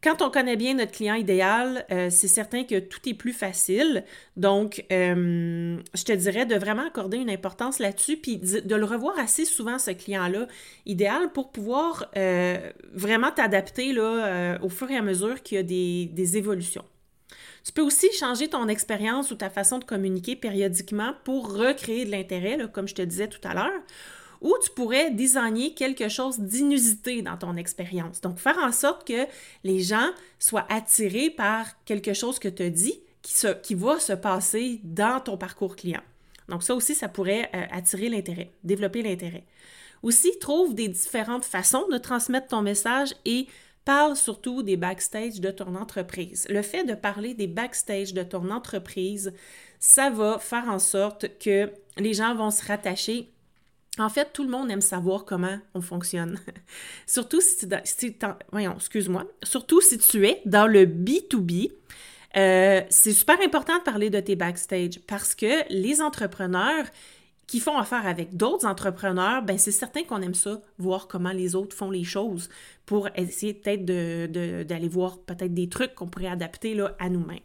Quand 0.00 0.22
on 0.22 0.30
connaît 0.30 0.56
bien 0.56 0.74
notre 0.74 0.92
client 0.92 1.14
idéal, 1.14 1.84
euh, 1.90 2.08
c'est 2.08 2.28
certain 2.28 2.62
que 2.62 2.78
tout 2.78 3.00
est 3.08 3.14
plus 3.14 3.32
facile. 3.32 4.04
Donc, 4.36 4.84
euh, 4.92 5.76
je 5.92 6.04
te 6.04 6.12
dirais 6.12 6.46
de 6.46 6.54
vraiment 6.54 6.86
accorder 6.86 7.16
une 7.16 7.30
importance 7.30 7.80
là-dessus, 7.80 8.16
puis 8.16 8.36
de 8.38 8.74
le 8.76 8.84
revoir 8.84 9.18
assez 9.18 9.44
souvent, 9.44 9.76
ce 9.80 9.90
client-là 9.90 10.46
idéal, 10.86 11.32
pour 11.32 11.50
pouvoir 11.50 12.06
euh, 12.16 12.70
vraiment 12.92 13.32
t'adapter 13.32 13.92
au 14.62 14.68
fur 14.68 14.88
et 14.88 14.96
à 14.96 15.02
mesure 15.02 15.42
qu'il 15.42 15.56
y 15.56 15.60
a 15.60 15.64
des 15.64 16.36
évolutions. 16.36 16.84
Tu 17.64 17.72
peux 17.72 17.82
aussi 17.82 18.06
changer 18.12 18.48
ton 18.48 18.68
expérience 18.68 19.32
ou 19.32 19.34
ta 19.34 19.50
façon 19.50 19.78
de 19.78 19.84
communiquer 19.84 20.36
périodiquement 20.36 21.14
pour 21.24 21.52
recréer 21.52 22.04
de 22.04 22.12
l'intérêt, 22.12 22.56
comme 22.72 22.86
je 22.86 22.94
te 22.94 23.02
disais 23.02 23.26
tout 23.26 23.40
à 23.42 23.52
l'heure 23.52 23.82
ou 24.40 24.54
tu 24.62 24.70
pourrais 24.70 25.10
designer 25.10 25.74
quelque 25.74 26.08
chose 26.08 26.38
d'inusité 26.38 27.22
dans 27.22 27.36
ton 27.36 27.56
expérience. 27.56 28.20
Donc, 28.20 28.38
faire 28.38 28.58
en 28.58 28.72
sorte 28.72 29.06
que 29.06 29.26
les 29.64 29.80
gens 29.80 30.10
soient 30.38 30.66
attirés 30.68 31.30
par 31.30 31.66
quelque 31.84 32.12
chose 32.12 32.38
que 32.38 32.48
tu 32.48 32.62
as 32.62 32.70
dit 32.70 33.00
qui, 33.22 33.34
qui 33.62 33.74
va 33.74 33.98
se 33.98 34.12
passer 34.12 34.80
dans 34.84 35.20
ton 35.20 35.36
parcours 35.36 35.76
client. 35.76 36.02
Donc, 36.48 36.62
ça 36.62 36.74
aussi, 36.74 36.94
ça 36.94 37.08
pourrait 37.08 37.50
euh, 37.54 37.64
attirer 37.70 38.08
l'intérêt, 38.08 38.50
développer 38.64 39.02
l'intérêt. 39.02 39.44
Aussi, 40.02 40.30
trouve 40.38 40.74
des 40.74 40.88
différentes 40.88 41.44
façons 41.44 41.86
de 41.90 41.98
transmettre 41.98 42.48
ton 42.48 42.62
message 42.62 43.14
et 43.24 43.46
parle 43.84 44.16
surtout 44.16 44.62
des 44.62 44.76
backstage 44.76 45.40
de 45.40 45.50
ton 45.50 45.74
entreprise. 45.74 46.46
Le 46.50 46.62
fait 46.62 46.84
de 46.84 46.94
parler 46.94 47.34
des 47.34 47.46
backstage 47.46 48.12
de 48.12 48.22
ton 48.22 48.50
entreprise, 48.50 49.32
ça 49.80 50.10
va 50.10 50.38
faire 50.38 50.68
en 50.68 50.78
sorte 50.78 51.38
que 51.38 51.70
les 51.96 52.14
gens 52.14 52.34
vont 52.34 52.50
se 52.50 52.64
rattacher 52.66 53.30
En 53.98 54.08
fait, 54.08 54.32
tout 54.32 54.44
le 54.44 54.50
monde 54.50 54.70
aime 54.70 54.80
savoir 54.80 55.24
comment 55.24 55.58
on 55.74 55.80
fonctionne. 55.80 56.38
Surtout 57.06 57.40
si, 57.40 57.56
tu 57.58 57.74
es 60.26 60.42
dans 60.44 60.66
le 60.66 60.86
B2B. 60.86 61.72
Euh, 62.36 62.82
c'est 62.90 63.12
super 63.12 63.40
important 63.40 63.78
de 63.78 63.82
parler 63.82 64.10
de 64.10 64.20
tes 64.20 64.36
backstage 64.36 65.00
parce 65.06 65.34
que 65.34 65.64
les 65.70 66.00
entrepreneurs 66.00 66.84
qui 67.48 67.60
font 67.60 67.78
affaire 67.78 68.06
avec 68.06 68.36
d'autres 68.36 68.66
entrepreneurs, 68.66 69.42
ben 69.42 69.56
c'est 69.56 69.72
certain 69.72 70.04
qu'on 70.04 70.20
aime 70.20 70.34
ça, 70.34 70.60
voir 70.76 71.08
comment 71.08 71.32
les 71.32 71.54
autres 71.54 71.74
font 71.74 71.90
les 71.90 72.04
choses 72.04 72.50
pour 72.84 73.08
essayer 73.16 73.54
peut-être 73.54 73.84
d'aller 73.86 74.88
voir 74.88 75.18
peut-être 75.18 75.54
des 75.54 75.68
trucs 75.68 75.94
qu'on 75.94 76.08
pourrait 76.08 76.28
adapter 76.28 76.78
à 76.98 77.08
nous-mêmes. 77.08 77.40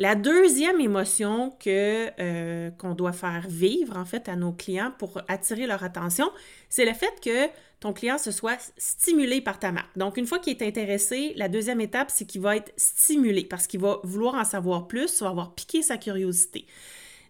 La 0.00 0.14
deuxième 0.14 0.80
émotion 0.80 1.50
que 1.62 2.08
euh, 2.18 2.70
qu'on 2.70 2.94
doit 2.94 3.12
faire 3.12 3.44
vivre 3.46 3.98
en 3.98 4.06
fait 4.06 4.30
à 4.30 4.34
nos 4.34 4.50
clients 4.50 4.94
pour 4.98 5.20
attirer 5.28 5.66
leur 5.66 5.84
attention, 5.84 6.30
c'est 6.70 6.86
le 6.86 6.94
fait 6.94 7.12
que 7.22 7.52
ton 7.80 7.92
client 7.92 8.16
se 8.16 8.30
soit 8.30 8.72
stimulé 8.78 9.42
par 9.42 9.58
ta 9.58 9.72
marque. 9.72 9.98
Donc 9.98 10.16
une 10.16 10.24
fois 10.24 10.38
qu'il 10.38 10.56
est 10.56 10.66
intéressé, 10.66 11.34
la 11.36 11.50
deuxième 11.50 11.82
étape 11.82 12.10
c'est 12.10 12.24
qu'il 12.24 12.40
va 12.40 12.56
être 12.56 12.72
stimulé 12.78 13.44
parce 13.44 13.66
qu'il 13.66 13.80
va 13.80 14.00
vouloir 14.02 14.36
en 14.36 14.44
savoir 14.44 14.88
plus, 14.88 15.20
va 15.20 15.28
avoir 15.28 15.54
piqué 15.54 15.82
sa 15.82 15.98
curiosité. 15.98 16.64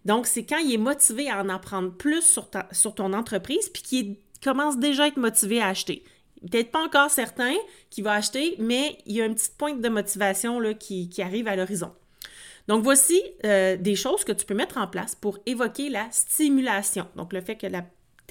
Donc 0.05 0.25
c'est 0.25 0.45
quand 0.45 0.59
il 0.59 0.73
est 0.73 0.77
motivé 0.77 1.29
à 1.29 1.41
en 1.41 1.49
apprendre 1.49 1.91
plus 1.91 2.21
sur, 2.21 2.49
sur 2.71 2.95
ton 2.95 3.11
entreprise 3.11 3.67
puis 3.67 3.83
qu'il 3.83 4.15
commence 4.41 4.77
déjà 4.77 5.03
à 5.03 5.07
être 5.07 5.17
motivé 5.17 5.59
à 5.59 5.67
acheter 5.67 6.05
peut-être 6.49 6.71
pas 6.71 6.83
encore 6.83 7.11
certain 7.11 7.53
qu'il 7.89 8.05
va 8.05 8.13
acheter, 8.13 8.55
mais 8.59 8.97
il 9.05 9.15
y 9.15 9.21
a 9.21 9.25
une 9.25 9.35
petite 9.35 9.57
pointe 9.57 9.79
de 9.81 9.89
motivation 9.89 10.59
qui 10.73 11.21
arrive 11.21 11.49
à 11.49 11.55
l'horizon. 11.57 11.91
Donc, 12.67 12.83
voici 12.83 13.21
euh, 13.45 13.77
des 13.77 13.95
choses 13.95 14.23
que 14.23 14.31
tu 14.31 14.45
peux 14.45 14.53
mettre 14.53 14.77
en 14.77 14.87
place 14.87 15.15
pour 15.15 15.39
évoquer 15.45 15.89
la 15.89 16.07
stimulation. 16.11 17.07
Donc, 17.15 17.33
le 17.33 17.41
fait 17.41 17.55
que 17.55 17.67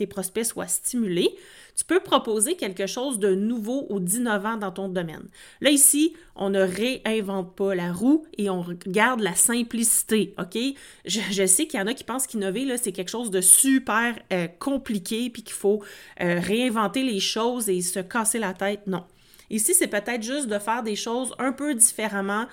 tes 0.01 0.07
prospects 0.07 0.47
soient 0.47 0.67
stimulés. 0.67 1.29
Tu 1.77 1.85
peux 1.85 2.01
proposer 2.01 2.57
quelque 2.57 2.87
chose 2.87 3.19
de 3.19 3.35
nouveau 3.35 3.87
ou 3.91 4.01
d'innovant 4.01 4.57
dans 4.57 4.71
ton 4.71 4.89
domaine. 4.89 5.29
Là, 5.61 5.71
ici, 5.71 6.15
on 6.37 6.49
ne 6.49 6.61
réinvente 6.61 7.55
pas 7.55 7.75
la 7.75 7.93
roue 7.93 8.25
et 8.39 8.49
on 8.49 8.65
garde 8.87 9.21
la 9.21 9.35
simplicité, 9.35 10.35
OK? 10.39 10.59
Je, 11.05 11.47
sais 11.47 11.67
qu'il 11.67 11.79
y 11.79 11.83
en 11.83 11.87
a 11.87 11.93
qui 11.93 12.05
pensent 12.05 12.27
qu'innover, 12.27 12.65
là, 12.65 12.79
c'est 12.79 12.93
quelque 12.93 13.11
chose 13.11 13.31
de 13.31 13.43
super 13.43 14.19
euh, 14.33 14.47
compliqué 14.59 15.29
puis 15.29 15.43
qu'il 15.43 15.55
faut 15.55 15.83
euh, 16.23 16.41
réinventer 16.41 17.03
les 17.03 17.21
choses 17.21 17.69
et 17.69 17.83
se 17.83 18.01
casser 18.01 18.39
la 18.39 18.55
tête. 18.55 18.87
Non. 18.87 19.05
Ici, 19.51 19.75
c'est 19.75 19.89
peut-être 19.89 20.23
juste 20.23 20.47
de 20.47 20.59
faire 20.59 20.83
des 20.83 20.97
choses 20.97 21.35
un 21.39 21.53
peu 21.53 21.75
différemment 21.75 22.47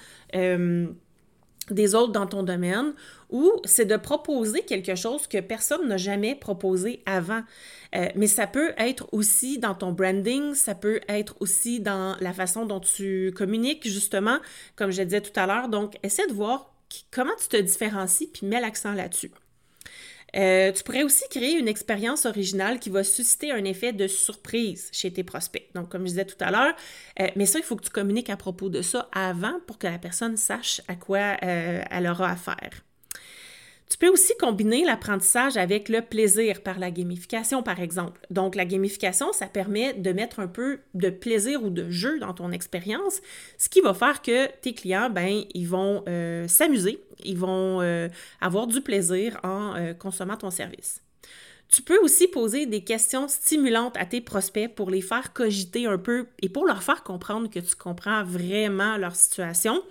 des 1.70 1.96
autres 1.96 2.12
dans 2.12 2.28
ton 2.28 2.44
domaine 2.44 2.94
ou 3.30 3.52
c'est 3.66 3.86
de 3.86 3.98
proposer 3.98 4.62
quelque 4.62 4.96
chose 4.96 5.28
que 5.28 5.40
personne 5.40 5.88
n'a 5.88 5.98
jamais 5.98 6.36
proposé 6.36 7.04
avant. 7.06 7.42
Euh, 7.96 8.08
mais 8.16 8.28
ça 8.28 8.48
peut 8.48 8.74
être 8.78 9.08
aussi 9.12 9.60
dans 9.60 9.76
ton 9.76 9.92
branding, 9.92 10.54
ça 10.54 10.76
peut 10.76 11.02
être 11.08 11.36
aussi 11.40 11.80
dans 11.80 12.16
la 12.20 12.34
façon 12.34 12.66
dont 12.66 12.80
tu 12.80 13.34
communiques, 13.36 13.88
justement, 13.88 14.38
comme 14.76 14.92
je 14.92 15.02
disais 15.02 15.22
tout 15.22 15.38
à 15.38 15.46
l'heure. 15.46 15.68
Donc, 15.70 15.98
essaie 16.04 16.28
de 16.28 16.34
voir 16.34 16.74
comment 17.12 17.36
tu 17.40 17.48
te 17.48 17.58
différencies 17.58 18.28
puis 18.28 18.46
mets 18.46 18.62
l'accent 18.62 18.94
là-dessus. 18.94 19.32
Euh, 20.36 20.72
tu 20.72 20.84
pourrais 20.84 21.04
aussi 21.04 21.24
créer 21.30 21.58
une 21.58 21.68
expérience 21.68 22.26
originale 22.26 22.80
qui 22.80 22.90
va 22.90 23.04
susciter 23.04 23.52
un 23.52 23.64
effet 23.64 23.94
de 23.94 24.08
surprise 24.08 24.90
chez 24.92 25.12
tes 25.12 25.24
prospects. 25.24 25.70
Donc, 25.74 25.90
comme 25.90 26.02
je 26.02 26.08
disais 26.08 26.26
tout 26.26 26.36
à 26.40 26.52
l'heure, 26.52 26.76
euh, 27.20 27.28
mais 27.36 27.46
ça, 27.46 27.60
il 27.60 27.64
faut 27.64 27.76
que 27.76 27.84
tu 27.84 27.90
communiques 27.90 28.30
à 28.30 28.38
propos 28.38 28.70
de 28.70 28.82
ça 28.82 29.10
avant 29.14 29.60
pour 29.68 29.78
que 29.78 29.88
la 29.88 29.98
personne 30.00 30.38
sache 30.38 30.82
à 30.88 30.96
quoi 30.96 31.38
euh, 31.44 31.82
elle 31.90 32.08
aura 32.08 32.32
affaire. 32.32 32.84
Tu 33.90 33.98
peux 33.98 34.10
aussi 34.10 34.34
combiner 34.38 34.84
l'apprentissage 34.84 35.56
avec 35.56 35.88
le 35.88 36.02
plaisir 36.02 36.62
par 36.62 36.78
la 36.78 36.92
gamification, 36.92 37.64
par 37.64 37.80
exemple. 37.80 38.20
Donc, 38.30 38.56
la 38.56 38.66
gamification, 38.66 39.32
ça 39.32 39.48
permet 39.48 39.94
de 39.94 40.12
mettre 40.12 40.42
un 40.42 40.48
peu 40.48 40.80
de 40.94 41.10
plaisir 41.10 41.64
ou 41.64 41.70
de 41.70 41.90
jeu 41.90 42.20
dans 42.20 42.34
ton 42.34 42.52
expérience, 42.52 43.22
ce 43.58 43.70
qui 43.70 43.80
va 43.80 43.94
faire 43.94 44.22
que 44.22 44.48
tes 44.62 44.74
clients, 44.74 45.10
ben, 45.10 45.44
ils 45.54 45.68
vont 45.68 46.04
euh, 46.10 46.48
s'amuser, 46.50 47.02
ils 47.24 47.38
vont 47.38 47.82
euh, 47.82 48.10
avoir 48.42 48.68
du 48.68 48.82
plaisir 48.82 49.40
en 49.44 49.76
euh, 49.76 49.94
consommant 49.94 50.36
ton 50.36 50.50
service. 50.50 51.02
Tu 51.70 51.82
peux 51.82 51.98
aussi 52.00 52.28
poser 52.28 52.66
des 52.66 52.84
questions 52.84 53.28
stimulantes 53.28 53.98
à 53.98 54.06
tes 54.06 54.22
prospects 54.22 54.74
pour 54.74 54.90
les 54.90 55.02
faire 55.02 55.34
cogiter 55.34 55.86
un 55.86 55.98
peu 55.98 56.28
et 56.42 56.48
pour 56.48 56.66
leur 56.66 56.82
faire 56.82 57.04
comprendre 57.04 57.50
que 57.50 57.60
tu 57.60 57.76
comprends 57.76 58.24
vraiment 58.24 58.98
leur 58.98 59.16
situation 59.16 59.82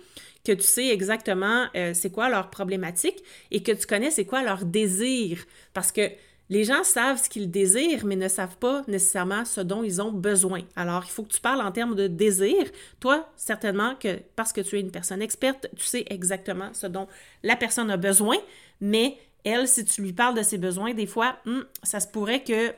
que 0.43 0.51
tu 0.51 0.63
sais 0.63 0.87
exactement 0.89 1.65
euh, 1.75 1.93
c'est 1.93 2.11
quoi 2.11 2.29
leur 2.29 2.49
problématique 2.49 3.23
et 3.51 3.63
que 3.63 3.71
tu 3.71 3.85
connais 3.85 4.11
c'est 4.11 4.25
quoi 4.25 4.43
leur 4.43 4.65
désir. 4.65 5.45
Parce 5.73 5.91
que 5.91 6.09
les 6.49 6.63
gens 6.63 6.83
savent 6.83 7.21
ce 7.21 7.29
qu'ils 7.29 7.51
désirent, 7.51 8.05
mais 8.05 8.15
ne 8.15 8.27
savent 8.27 8.57
pas 8.57 8.83
nécessairement 8.87 9.43
ce 9.43 9.59
dont 9.59 9.83
ils 9.83 10.01
ont 10.01 10.11
besoin. 10.11 10.61
Alors, 10.75 11.03
il 11.05 11.11
faut 11.11 11.23
que 11.23 11.33
tu 11.33 11.41
parles 11.41 11.61
en 11.61 11.71
termes 11.71 11.95
de 11.95 12.07
désir. 12.07 12.63
Toi, 12.99 13.29
certainement 13.35 13.95
que 13.95 14.19
parce 14.35 14.53
que 14.53 14.61
tu 14.61 14.77
es 14.77 14.79
une 14.79 14.91
personne 14.91 15.21
experte, 15.21 15.67
tu 15.75 15.83
sais 15.83 16.05
exactement 16.09 16.69
ce 16.73 16.87
dont 16.87 17.07
la 17.43 17.57
personne 17.57 17.91
a 17.91 17.97
besoin, 17.97 18.37
mais 18.79 19.17
elle, 19.43 19.67
si 19.67 19.83
tu 19.83 20.01
lui 20.01 20.13
parles 20.13 20.35
de 20.35 20.41
ses 20.43 20.57
besoins, 20.57 20.93
des 20.93 21.05
fois, 21.05 21.37
hmm, 21.45 21.61
ça 21.83 21.99
se 21.99 22.07
pourrait 22.07 22.43
que 22.43 22.73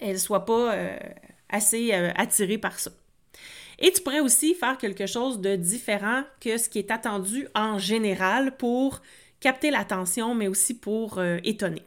elle 0.00 0.20
soit 0.20 0.44
pas 0.44 0.74
euh, 0.74 0.98
assez 1.48 1.92
euh, 1.92 2.12
attirée 2.14 2.58
par 2.58 2.78
ça. 2.78 2.92
Et 3.80 3.90
tu 3.92 4.02
pourrais 4.02 4.20
aussi 4.20 4.54
faire 4.54 4.76
quelque 4.76 5.06
chose 5.06 5.40
de 5.40 5.56
différent 5.56 6.22
que 6.40 6.58
ce 6.58 6.68
qui 6.68 6.78
est 6.78 6.90
attendu 6.90 7.48
en 7.54 7.78
général 7.78 8.56
pour 8.56 9.00
capter 9.40 9.70
l'attention, 9.70 10.34
mais 10.34 10.48
aussi 10.48 10.78
pour 10.78 11.18
euh, 11.18 11.38
étonner. 11.44 11.82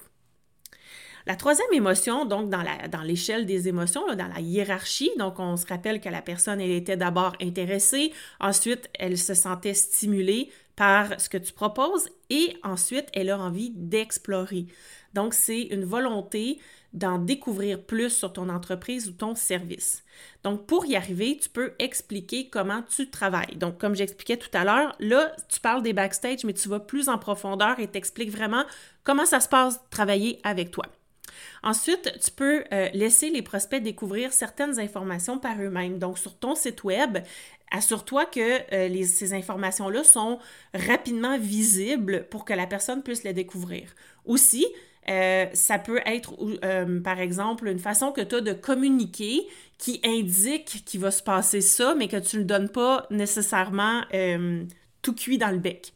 La 1.26 1.38
troisième 1.38 1.72
émotion, 1.72 2.26
donc 2.26 2.50
dans 2.50 3.02
l'échelle 3.02 3.46
des 3.46 3.70
émotions, 3.70 4.06
dans 4.08 4.28
la 4.28 4.42
hiérarchie, 4.42 5.12
donc 5.18 5.40
on 5.40 5.56
se 5.56 5.66
rappelle 5.66 6.02
que 6.02 6.10
la 6.10 6.22
personne, 6.22 6.60
elle 6.60 6.72
était 6.72 6.98
d'abord 6.98 7.34
intéressée, 7.42 8.12
ensuite 8.42 8.90
elle 9.00 9.18
se 9.18 9.34
sentait 9.34 9.74
stimulée 9.74 10.50
par 10.76 11.22
ce 11.22 11.30
que 11.30 11.38
tu 11.38 11.54
proposes 11.54 12.10
et 12.30 12.58
ensuite 12.64 13.08
elle 13.14 13.30
a 13.30 13.40
envie 13.40 13.72
d'explorer. 13.74 14.66
Donc 15.14 15.34
c'est 15.34 15.62
une 15.62 15.86
volonté 15.86 16.60
d'en 16.94 17.18
découvrir 17.18 17.82
plus 17.82 18.12
sur 18.12 18.34
ton 18.34 18.50
entreprise 18.50 19.10
ou 19.10 19.12
ton 19.12 19.36
service. 19.36 20.04
Donc, 20.44 20.68
pour 20.68 20.86
y 20.86 20.96
arriver, 20.96 21.38
tu 21.42 21.50
peux 21.50 21.74
expliquer 21.80 22.50
comment 22.50 22.84
tu 22.84 23.10
travailles. 23.10 23.56
Donc, 23.56 23.80
comme 23.80 23.96
j'expliquais 23.96 24.38
tout 24.38 24.50
à 24.54 24.64
l'heure, 24.64 24.96
là, 25.00 25.36
tu 25.50 25.60
parles 25.60 25.82
des 25.82 25.94
backstage, 25.94 26.44
mais 26.44 26.54
tu 26.54 26.70
vas 26.70 26.80
plus 26.80 27.10
en 27.10 27.18
profondeur 27.18 27.80
et 27.80 27.88
t'expliques 27.88 28.32
vraiment 28.32 28.64
comment 29.04 29.26
ça 29.26 29.40
se 29.40 29.50
passe 29.50 29.80
travailler 29.90 30.40
avec 30.44 30.70
toi. 30.72 30.86
Ensuite, 31.64 32.12
tu 32.24 32.32
peux 32.32 32.64
euh, 32.72 32.90
laisser 32.94 33.30
les 33.30 33.42
prospects 33.42 33.82
découvrir 33.82 34.34
certaines 34.34 34.80
informations 34.80 35.40
par 35.40 35.60
eux-mêmes. 35.62 35.98
Donc, 35.98 36.20
sur 36.20 36.38
ton 36.38 36.56
site 36.56 36.84
web, 36.84 37.20
assure-toi 37.72 38.26
que 38.26 38.74
euh, 38.74 39.04
ces 39.06 39.34
informations-là 39.34 40.04
sont 40.04 40.40
rapidement 40.74 41.38
visibles 41.38 42.28
pour 42.30 42.46
que 42.46 42.54
la 42.54 42.68
personne 42.68 43.02
puisse 43.02 43.24
les 43.24 43.34
découvrir. 43.34 43.96
Aussi, 44.26 44.66
euh, 45.10 45.46
ça 45.54 45.80
peut 45.80 46.00
être, 46.06 46.34
euh, 46.64 47.02
par 47.02 47.20
exemple, 47.20 47.68
une 47.68 47.80
façon 47.80 48.12
que 48.12 48.22
tu 48.22 48.36
as 48.36 48.42
de 48.42 48.54
communiquer 48.54 49.48
qui 49.78 50.00
indique 50.04 50.84
qu'il 50.86 51.00
va 51.02 51.12
se 51.12 51.22
passer 51.22 51.62
ça, 51.62 51.96
mais 51.96 52.08
que 52.08 52.18
tu 52.18 52.38
ne 52.38 52.42
le 52.42 52.48
donnes 52.48 52.70
pas 52.70 53.06
nécessairement 53.10 54.02
euh, 54.14 54.64
tout 55.02 55.14
cuit 55.14 55.38
dans 55.38 55.52
le 55.52 55.58
bec. 55.58 55.94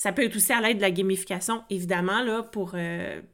Ça 0.00 0.12
peut 0.12 0.24
être 0.24 0.34
aussi 0.34 0.50
à 0.50 0.62
l'aide 0.62 0.78
de 0.78 0.82
la 0.82 0.90
gamification, 0.90 1.62
évidemment, 1.68 2.22
là, 2.22 2.42
pour, 2.42 2.74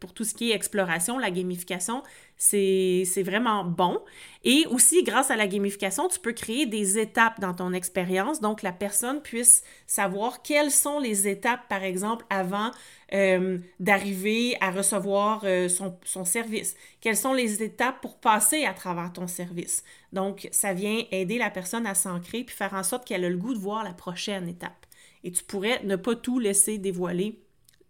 pour 0.00 0.12
tout 0.12 0.24
ce 0.24 0.34
qui 0.34 0.50
est 0.50 0.54
exploration. 0.56 1.16
La 1.16 1.30
gamification, 1.30 2.02
c'est 2.38 3.22
vraiment 3.24 3.62
bon. 3.62 4.00
Et 4.42 4.66
aussi, 4.70 5.04
grâce 5.04 5.30
à 5.30 5.36
la 5.36 5.46
gamification, 5.46 6.08
tu 6.08 6.18
peux 6.18 6.32
créer 6.32 6.66
des 6.66 6.98
étapes 6.98 7.38
dans 7.38 7.54
ton 7.54 7.72
expérience, 7.72 8.40
donc 8.40 8.62
la 8.62 8.72
personne 8.72 9.22
puisse 9.22 9.62
savoir 9.86 10.42
quelles 10.42 10.72
sont 10.72 10.98
les 10.98 11.28
étapes, 11.28 11.68
par 11.68 11.84
exemple, 11.84 12.24
avant 12.30 12.72
euh, 13.14 13.58
d'arriver 13.78 14.56
à 14.60 14.72
recevoir 14.72 15.42
euh, 15.44 15.68
son, 15.68 15.96
son, 16.02 16.24
service. 16.24 16.74
Quelles 17.00 17.16
sont 17.16 17.32
les 17.32 17.62
étapes 17.62 18.00
pour 18.00 18.18
passer 18.18 18.64
à 18.64 18.74
travers 18.74 19.12
ton 19.12 19.28
service? 19.28 19.84
Donc, 20.12 20.48
ça 20.50 20.74
vient 20.74 21.04
aider 21.12 21.38
la 21.38 21.50
personne 21.50 21.86
à 21.86 21.94
s'ancrer 21.94 22.42
puis 22.42 22.56
faire 22.56 22.74
en 22.74 22.82
sorte 22.82 23.06
qu'elle 23.06 23.24
a 23.24 23.30
le 23.30 23.36
goût 23.36 23.54
de 23.54 23.60
voir 23.60 23.84
la 23.84 23.92
prochaine 23.92 24.48
étape. 24.48 24.85
Et 25.26 25.32
tu 25.32 25.42
pourrais 25.42 25.82
ne 25.82 25.96
pas 25.96 26.14
tout 26.14 26.38
laisser 26.38 26.78
dévoiler 26.78 27.40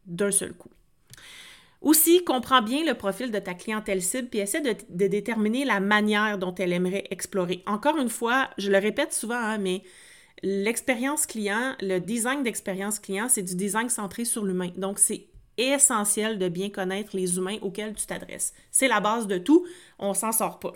d'un 0.07 0.31
seul 0.31 0.55
coup. 0.55 0.71
Aussi, 1.83 2.25
comprends 2.25 2.63
bien 2.63 2.83
le 2.83 2.95
profil 2.95 3.31
de 3.31 3.39
ta 3.39 3.53
clientèle 3.53 4.01
cible 4.01 4.29
puis 4.29 4.39
essaie 4.39 4.63
de, 4.63 4.75
déterminer 5.07 5.67
la 5.67 5.79
manière 5.79 6.39
dont 6.39 6.55
elle 6.55 6.73
aimerait 6.73 7.05
explorer. 7.11 7.63
Encore 7.67 7.99
une 7.99 8.09
fois, 8.09 8.49
je 8.57 8.71
le 8.71 8.79
répète 8.79 9.13
souvent, 9.13 9.37
hein, 9.37 9.59
mais 9.59 9.83
l'expérience 10.43 11.27
client, 11.27 11.75
le 11.83 11.99
design 11.99 12.43
d'expérience 12.43 12.99
client, 12.99 13.29
c'est 13.29 13.43
du 13.43 13.55
design 13.55 13.91
centré 13.91 14.25
sur 14.25 14.43
l'humain. 14.43 14.71
Donc, 14.79 14.99
c'est 14.99 15.27
essentiel 15.59 16.39
de 16.39 16.49
bien 16.49 16.71
connaître 16.71 17.15
les 17.15 17.37
humains 17.37 17.59
auxquels 17.61 17.95
tu 17.95 18.07
t'adresses. 18.07 18.55
C'est 18.71 18.89
la 18.89 19.01
base 19.01 19.27
de 19.27 19.37
tout, 19.37 19.67
on 19.99 20.15
s'en 20.15 20.33
sort 20.33 20.59
pas. 20.59 20.73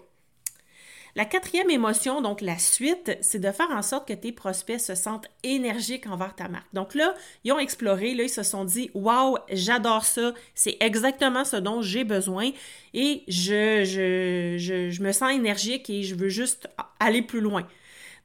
La 1.17 1.25
quatrième 1.25 1.71
émotion, 1.71 2.23
donc 2.23 2.41
la 2.41 2.59
suite, 2.59 3.19
c'est 3.21 3.41
de 3.41 3.51
faire 3.51 3.71
en 3.71 3.83
sorte 3.83 4.07
que 4.07 4.13
tes 4.13 4.33
prospects 4.33 4.81
se 4.81 4.95
sentent 4.95 5.29
énergiques 5.43 6.07
envers 6.07 6.35
ta 6.35 6.49
marque. 6.49 6.73
Donc 6.73 6.95
là, 6.95 7.15
ils 7.45 7.53
ont 7.53 7.59
exploré, 7.59 8.15
là, 8.15 8.25
ils 8.25 8.31
se 8.31 8.43
sont 8.43 8.65
dit 8.65 8.91
Waouh, 8.95 9.37
j'adore 9.51 10.05
ça, 10.05 10.33
c'est 10.55 10.77
exactement 10.81 11.45
ce 11.45 11.57
dont 11.57 11.83
j'ai 11.83 12.05
besoin 12.05 12.51
et 12.95 13.25
je, 13.29 15.03
me 15.03 15.13
sens 15.13 15.33
énergique 15.33 15.91
et 15.91 16.03
je 16.03 16.15
veux 16.15 16.29
juste 16.29 16.69
aller 17.01 17.23
plus 17.23 17.41
loin. 17.41 17.67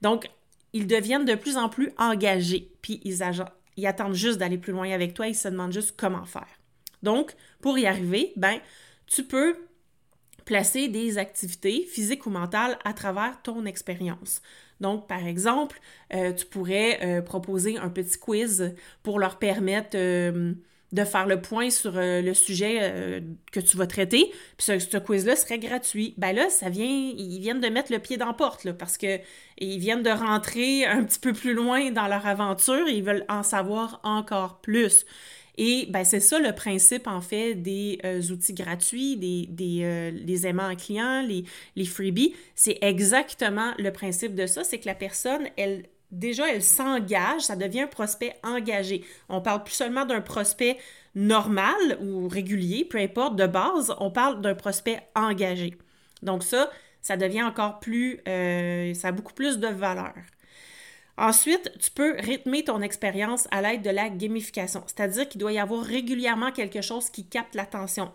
Donc, 0.01 0.29
ils 0.73 0.87
deviennent 0.87 1.25
de 1.25 1.35
plus 1.35 1.57
en 1.57 1.69
plus 1.69 1.91
engagés, 1.97 2.71
puis 2.81 3.01
ils, 3.03 3.23
ils 3.77 3.87
attendent 3.87 4.13
juste 4.13 4.37
d'aller 4.37 4.57
plus 4.57 4.73
loin 4.73 4.91
avec 4.91 5.13
toi, 5.13 5.27
ils 5.27 5.35
se 5.35 5.47
demandent 5.47 5.73
juste 5.73 5.95
comment 5.97 6.25
faire. 6.25 6.47
Donc, 7.01 7.33
pour 7.61 7.77
y 7.77 7.87
arriver, 7.87 8.33
ben, 8.35 8.59
tu 9.07 9.23
peux 9.23 9.55
placer 10.45 10.87
des 10.87 11.17
activités 11.17 11.85
physiques 11.91 12.25
ou 12.25 12.29
mentales 12.29 12.77
à 12.85 12.93
travers 12.93 13.41
ton 13.41 13.65
expérience. 13.65 14.41
Donc, 14.79 15.07
par 15.07 15.25
exemple, 15.25 15.79
euh, 16.13 16.33
tu 16.33 16.45
pourrais 16.45 16.99
euh, 17.01 17.21
proposer 17.21 17.77
un 17.77 17.89
petit 17.89 18.17
quiz 18.17 18.75
pour 19.03 19.19
leur 19.19 19.39
permettre 19.39 19.95
euh, 19.95 20.53
de 20.91 21.03
faire 21.03 21.25
le 21.25 21.41
point 21.41 21.69
sur 21.71 21.93
le 21.95 22.33
sujet 22.33 23.21
que 23.51 23.59
tu 23.59 23.75
vas 23.75 23.87
traiter. 23.87 24.31
Puis 24.55 24.79
ce, 24.79 24.97
quiz-là 24.97 25.35
serait 25.35 25.59
gratuit. 25.59 26.13
Ben 26.17 26.33
là, 26.33 26.49
ça 26.49 26.69
vient, 26.69 26.85
ils 26.85 27.39
viennent 27.39 27.59
de 27.59 27.67
mettre 27.67 27.91
le 27.91 27.99
pied 27.99 28.15
dans 28.15 28.27
la 28.27 28.33
porte, 28.33 28.71
parce 28.73 28.97
que 28.97 29.19
ils 29.57 29.79
viennent 29.79 30.03
de 30.03 30.11
rentrer 30.11 30.85
un 30.85 31.03
petit 31.03 31.19
peu 31.19 31.33
plus 31.33 31.53
loin 31.53 31.91
dans 31.91 32.07
leur 32.07 32.25
aventure 32.25 32.87
et 32.87 32.93
ils 32.93 33.03
veulent 33.03 33.25
en 33.27 33.43
savoir 33.43 33.99
encore 34.03 34.61
plus. 34.61 35.05
Et 35.57 35.87
ben, 35.89 36.03
c'est 36.03 36.19
ça 36.19 36.39
le 36.39 36.53
principe, 36.53 37.07
en 37.07 37.21
fait, 37.21 37.55
des 37.55 37.99
euh, 38.03 38.21
outils 38.31 38.53
gratuits, 38.53 39.17
des, 39.17 39.47
des 39.49 39.81
euh, 39.83 40.11
les 40.11 40.47
aimants 40.47 40.69
en 40.69 40.75
client, 40.75 41.21
les, 41.21 41.45
les 41.75 41.85
freebies. 41.85 42.33
C'est 42.55 42.77
exactement 42.81 43.73
le 43.77 43.91
principe 43.91 44.35
de 44.35 44.45
ça, 44.47 44.63
c'est 44.63 44.79
que 44.79 44.87
la 44.87 44.95
personne, 44.95 45.47
elle, 45.57 45.83
déjà, 46.11 46.51
elle 46.51 46.63
s'engage, 46.63 47.41
ça 47.41 47.55
devient 47.55 47.81
un 47.81 47.87
prospect 47.87 48.35
engagé. 48.43 49.03
On 49.29 49.41
parle 49.41 49.63
plus 49.63 49.73
seulement 49.73 50.05
d'un 50.05 50.21
prospect 50.21 50.77
normal 51.15 51.75
ou 52.01 52.27
régulier, 52.27 52.85
peu 52.85 52.97
importe, 52.97 53.35
de 53.35 53.47
base, 53.47 53.95
on 53.99 54.11
parle 54.11 54.41
d'un 54.41 54.55
prospect 54.55 55.01
engagé. 55.15 55.75
Donc 56.21 56.43
ça, 56.43 56.69
ça 57.01 57.17
devient 57.17 57.43
encore 57.43 57.79
plus, 57.79 58.19
euh, 58.27 58.93
ça 58.93 59.09
a 59.09 59.11
beaucoup 59.11 59.33
plus 59.33 59.59
de 59.59 59.67
valeur. 59.67 60.13
Ensuite, 61.17 61.71
tu 61.79 61.91
peux 61.91 62.15
rythmer 62.19 62.63
ton 62.63 62.81
expérience 62.81 63.47
à 63.51 63.61
l'aide 63.61 63.81
de 63.81 63.89
la 63.89 64.09
gamification, 64.09 64.83
c'est-à-dire 64.85 65.29
qu'il 65.29 65.39
doit 65.39 65.53
y 65.53 65.59
avoir 65.59 65.83
régulièrement 65.83 66.51
quelque 66.51 66.81
chose 66.81 67.09
qui 67.09 67.25
capte 67.25 67.55
l'attention. 67.55 68.11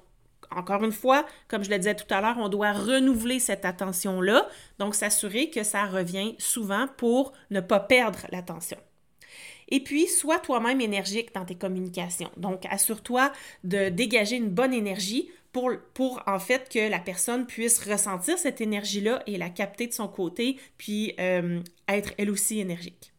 Encore 0.55 0.85
une 0.85 0.93
fois, 0.93 1.25
comme 1.49 1.63
je 1.63 1.71
le 1.71 1.79
disais 1.79 1.95
tout 1.95 2.13
à 2.13 2.21
l'heure, 2.21 2.37
on 2.39 2.49
doit 2.49 2.73
renouveler 2.73 3.39
cette 3.39 3.65
attention-là, 3.65 4.49
donc 4.79 4.95
s'assurer 4.95 5.49
que 5.49 5.63
ça 5.63 5.87
revient 5.87 6.35
souvent 6.39 6.89
pour 6.97 7.33
ne 7.51 7.61
pas 7.61 7.81
perdre 7.81 8.27
l'attention. 8.33 8.79
Et 9.69 9.81
puis, 9.81 10.09
sois 10.09 10.41
toi-même 10.41 10.81
énergique 10.81 11.33
dans 11.35 11.45
tes 11.45 11.55
communications. 11.55 12.31
Donc, 12.37 12.67
assure-toi 12.69 13.33
de 13.63 13.89
dégager 13.89 14.37
une 14.37 14.51
bonne 14.51 14.75
énergie 14.75 15.31
pour, 15.53 16.23
en 16.27 16.39
fait 16.39 16.69
que 16.69 16.91
la 16.91 16.99
personne 16.99 17.47
puisse 17.47 17.85
ressentir 17.85 18.39
cette 18.39 18.61
énergie-là 18.61 19.23
et 19.27 19.37
la 19.37 19.51
capter 19.51 19.87
de 19.87 19.93
son 19.93 20.09
côté, 20.09 20.59
puis 20.79 21.15
euh, 21.19 21.61
être 21.89 22.13
elle 22.19 22.31
aussi 22.31 22.61
énergique. 22.61 23.13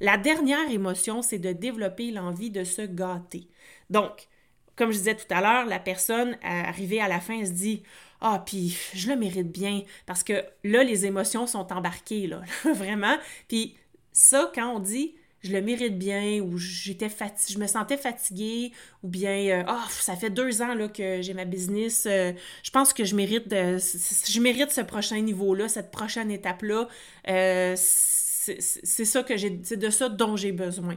La 0.00 0.16
dernière 0.16 0.70
émotion, 0.70 1.22
c'est 1.22 1.38
de 1.38 1.52
développer 1.52 2.10
l'envie 2.10 2.50
de 2.50 2.64
se 2.64 2.82
gâter. 2.82 3.48
Donc, 3.90 4.28
comme 4.74 4.90
je 4.90 4.98
disais 4.98 5.14
tout 5.14 5.26
à 5.30 5.40
l'heure, 5.40 5.66
la 5.66 5.78
personne 5.78 6.36
arrivée 6.42 7.00
à 7.00 7.08
la 7.08 7.20
fin 7.20 7.44
se 7.44 7.50
dit 7.50 7.82
ah, 8.22 8.42
puis 8.46 8.78
je 8.94 9.08
le 9.08 9.16
mérite 9.16 9.50
bien 9.50 9.82
parce 10.06 10.22
que 10.22 10.44
là, 10.64 10.82
les 10.84 11.06
émotions 11.06 11.46
sont 11.46 11.72
embarquées, 11.72 12.26
là, 12.28 12.42
vraiment. 12.74 13.16
Puis 13.48 13.76
ça, 14.12 14.50
quand 14.54 14.76
on 14.76 14.78
dit 14.78 15.14
je 15.42 15.52
le 15.52 15.60
mérite 15.60 15.98
bien 15.98 16.40
ou 16.40 16.56
j'étais 16.56 17.08
je 17.48 17.58
me 17.58 17.66
sentais 17.66 17.96
fatiguée 17.96 18.72
ou 19.02 19.08
bien 19.08 19.64
oh, 19.68 19.88
ça 19.90 20.16
fait 20.16 20.30
deux 20.30 20.62
ans 20.62 20.74
là, 20.74 20.88
que 20.88 21.20
j'ai 21.20 21.34
ma 21.34 21.44
business 21.44 22.06
euh, 22.06 22.32
je 22.62 22.70
pense 22.70 22.92
que 22.92 23.04
je 23.04 23.16
mérite 23.16 23.48
de, 23.48 23.78
je 23.78 24.40
mérite 24.40 24.70
ce 24.70 24.80
prochain 24.80 25.20
niveau 25.20 25.54
là 25.54 25.68
cette 25.68 25.90
prochaine 25.90 26.30
étape 26.30 26.62
là 26.62 26.88
euh, 27.28 27.74
c'est 27.76 29.04
ça 29.04 29.22
que 29.22 29.36
j'ai 29.36 29.60
c'est 29.62 29.76
de 29.76 29.90
ça 29.90 30.08
dont 30.08 30.36
j'ai 30.36 30.50
besoin. 30.50 30.96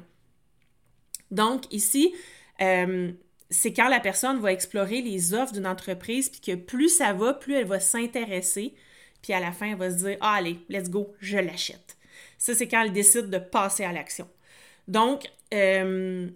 Donc 1.29 1.71
ici 1.71 2.13
c'est 2.57 3.73
quand 3.73 3.89
la 3.89 3.99
personne 3.99 4.39
va 4.39 4.51
explorer 4.51 5.01
les 5.01 5.33
offres 5.35 5.53
d'une 5.53 5.67
entreprise 5.67 6.29
puis 6.29 6.41
que 6.41 6.55
plus 6.55 6.89
ça 6.89 7.13
va 7.13 7.33
plus 7.33 7.53
elle 7.53 7.67
va 7.67 7.79
s'intéresser 7.79 8.73
puis 9.21 9.33
à 9.33 9.39
la 9.39 9.51
fin 9.51 9.67
elle 9.67 9.77
va 9.77 9.91
se 9.91 9.97
dire 9.97 10.17
ah 10.21 10.35
allez 10.35 10.57
let's 10.69 10.89
go 10.89 11.13
je 11.19 11.37
l'achète. 11.37 11.95
Ça, 12.37 12.53
c'est 12.53 12.67
quand 12.67 12.83
elle 12.83 12.93
décide 12.93 13.29
de 13.29 13.37
passer 13.37 13.83
à 13.83 13.91
l'action. 13.91 14.27
Donc, 14.87 15.31
euh, 15.53 16.29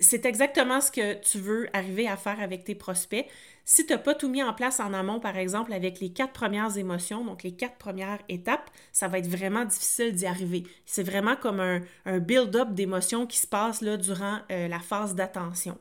c'est 0.00 0.24
exactement 0.24 0.80
ce 0.80 0.90
que 0.90 1.20
tu 1.20 1.38
veux 1.38 1.68
arriver 1.72 2.08
à 2.08 2.16
faire 2.16 2.40
avec 2.40 2.64
tes 2.64 2.74
prospects. 2.74 3.26
Si 3.64 3.86
tu 3.86 3.92
n'as 3.92 3.98
pas 3.98 4.14
tout 4.14 4.28
mis 4.28 4.42
en 4.42 4.52
place 4.52 4.80
en 4.80 4.92
amont, 4.92 5.20
par 5.20 5.36
exemple, 5.36 5.72
avec 5.72 6.00
les 6.00 6.12
quatre 6.12 6.32
premières 6.32 6.76
émotions, 6.76 7.24
donc 7.24 7.42
les 7.42 7.54
quatre 7.54 7.76
premières 7.76 8.18
étapes, 8.28 8.70
ça 8.92 9.06
va 9.06 9.18
être 9.18 9.28
vraiment 9.28 9.64
difficile 9.64 10.12
d'y 10.12 10.26
arriver. 10.26 10.64
C'est 10.84 11.04
vraiment 11.04 11.36
comme 11.36 11.60
un, 11.60 12.18
build-up 12.18 12.72
d'émotions 12.72 13.26
qui 13.26 13.38
se 13.38 13.46
passe 13.46 13.80
là, 13.82 13.96
durant 13.96 14.40
euh, 14.50 14.66
la 14.66 14.80
phase 14.80 15.14
d'attention. 15.14 15.78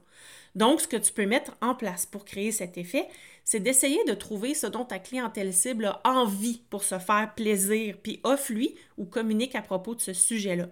Donc, 0.53 0.81
ce 0.81 0.87
que 0.87 0.97
tu 0.97 1.13
peux 1.13 1.25
mettre 1.25 1.53
en 1.61 1.73
place 1.75 2.05
pour 2.05 2.25
créer 2.25 2.51
cet 2.51 2.77
effet, 2.77 3.07
c'est 3.51 3.59
d'essayer 3.59 4.01
de 4.05 4.13
trouver 4.13 4.53
ce 4.53 4.65
dont 4.65 4.85
ta 4.85 4.97
clientèle 4.97 5.53
cible 5.53 5.87
a 5.87 5.99
envie 6.05 6.61
pour 6.69 6.85
se 6.85 6.97
faire 6.97 7.33
plaisir, 7.35 7.97
puis 8.01 8.21
offre-lui 8.23 8.75
ou 8.97 9.03
communique 9.03 9.55
à 9.55 9.61
propos 9.61 9.93
de 9.93 9.99
ce 9.99 10.13
sujet-là. 10.13 10.69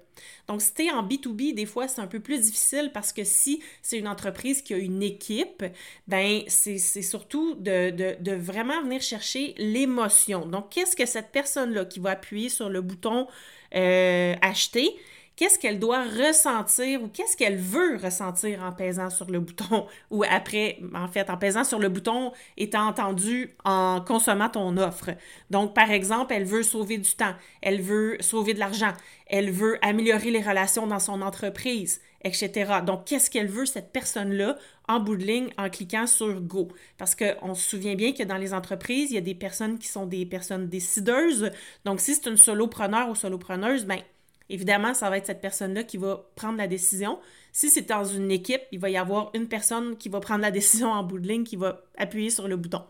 Donc, 0.48 0.62
si 0.62 0.74
tu 0.74 0.86
es 0.86 0.89
en 0.89 1.06
B2B, 1.06 1.54
des 1.54 1.65
fois, 1.65 1.89
c'est 1.89 2.00
un 2.00 2.08
peu 2.08 2.22
plus 2.22 2.39
difficile 2.39 2.92
parce 2.94 3.12
que 3.12 3.26
si 3.26 3.62
c'est 3.82 3.98
une 3.98 4.08
entreprise 4.08 4.62
qui 4.62 4.74
a 4.74 4.78
une 4.78 5.04
équipe, 5.04 5.65
ben 6.08 6.44
c'est 6.48 6.78
surtout 6.78 7.56
de, 7.56 8.34
vraiment 8.36 8.82
venir 8.82 9.02
chercher 9.02 9.56
l'émotion. 9.58 10.46
Donc, 10.46 10.70
qu'est-ce 10.70 10.96
que 10.96 11.06
cette 11.06 11.34
personne-là 11.34 11.84
qui 11.84 12.00
va 12.00 12.12
appuyer 12.12 12.48
sur 12.48 12.70
le 12.70 12.80
bouton 12.80 13.28
euh, 13.76 14.36
acheter, 14.42 14.96
qu'est-ce 15.39 15.58
qu'elle 15.58 15.80
doit 15.80 16.04
ressentir 16.04 17.02
ou 17.02 17.08
qu'est-ce 17.08 17.38
qu'elle 17.38 17.56
veut 17.56 17.95
ressentir 17.95 18.62
en 18.62 18.73
pesant 18.73 19.10
sur 19.10 19.32
le 19.32 19.39
bouton 19.39 19.88
ou 20.12 20.25
après, 20.30 20.80
en 20.93 21.08
fait, 21.08 21.30
en 21.30 21.38
pesant 21.38 21.63
sur 21.63 21.80
le 21.80 21.88
bouton 21.88 22.34
étant 22.58 22.86
entendu 22.86 23.56
en 23.63 24.02
consommant 24.02 24.49
ton 24.49 24.75
offre. 24.75 25.12
Donc, 25.49 25.73
par 25.73 25.91
exemple, 25.91 26.34
elle 26.34 26.43
veut 26.43 26.62
sauver 26.62 26.97
du 26.97 27.12
temps, 27.12 27.34
elle 27.62 27.82
veut 27.82 28.17
sauver 28.19 28.54
de 28.54 28.60
l'argent, 28.60 28.91
elle 29.28 29.49
veut 29.49 29.78
améliorer 29.82 30.30
les 30.30 30.41
relations 30.41 30.88
dans 30.88 30.99
son 30.99 31.21
entreprise, 31.21 32.02
etc. 32.25 32.82
Donc, 32.86 33.06
qu'est-ce 33.06 33.32
qu'elle 33.32 33.47
veut, 33.47 33.65
cette 33.65 33.93
personne-là, 33.93 34.58
en 34.89 34.99
bout 34.99 35.15
de 35.15 35.23
ligne, 35.23 35.52
en 35.58 35.69
cliquant 35.69 36.06
sur 36.06 36.41
Go? 36.41 36.67
Parce 36.97 37.15
qu'on 37.15 37.56
se 37.56 37.69
souvient 37.69 37.95
bien 37.95 38.12
que 38.12 38.23
dans 38.23 38.36
les 38.36 38.54
entreprises, 38.54 39.12
il 39.12 39.15
y 39.15 39.17
a 39.17 39.21
des 39.21 39.36
personnes 39.36 39.80
qui 39.80 39.88
sont 39.88 40.06
des 40.06 40.25
personnes 40.25 40.67
décideuses. 40.67 41.49
Donc, 41.86 42.02
si 42.02 42.13
c'est 42.13 42.30
une 42.30 42.36
solopreneur 42.36 43.08
ou 43.10 43.15
solopreneuse, 43.15 43.86
bien, 43.86 44.02
Évidemment, 44.49 44.93
ça 44.93 45.09
va 45.09 45.17
être 45.17 45.27
cette 45.27 45.41
personne-là 45.41 45.83
qui 45.83 45.97
va 45.97 46.25
prendre 46.35 46.57
la 46.57 46.67
décision. 46.67 47.19
Si 47.51 47.69
c'est 47.69 47.88
dans 47.88 48.03
une 48.03 48.31
équipe, 48.31 48.62
il 48.71 48.79
va 48.79 48.89
y 48.89 48.97
avoir 48.97 49.31
une 49.33 49.47
personne 49.47 49.97
qui 49.97 50.09
va 50.09 50.19
prendre 50.19 50.41
la 50.41 50.51
décision 50.51 50.91
en 50.91 51.03
bout 51.03 51.19
de 51.19 51.27
ligne, 51.27 51.43
qui 51.43 51.55
va 51.55 51.83
appuyer 51.97 52.29
sur 52.29 52.47
le 52.47 52.57
bouton. 52.57 52.83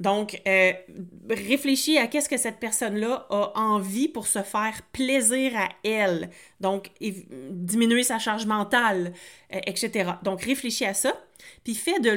Donc, 0.00 0.40
euh, 0.48 0.72
réfléchis 1.28 1.98
à 1.98 2.06
qu'est-ce 2.06 2.28
que 2.30 2.38
cette 2.38 2.58
personne-là 2.58 3.26
a 3.28 3.52
envie 3.54 4.08
pour 4.08 4.26
se 4.26 4.42
faire 4.42 4.80
plaisir 4.92 5.52
à 5.54 5.68
elle. 5.84 6.30
Donc, 6.58 6.90
diminuer 7.00 8.02
sa 8.02 8.18
charge 8.18 8.46
mentale, 8.46 9.12
euh, 9.54 9.60
etc. 9.66 10.12
Donc, 10.22 10.42
réfléchis 10.42 10.86
à 10.86 10.94
ça. 10.94 11.12
Puis 11.64 11.74
fais 11.74 12.00
de 12.00 12.10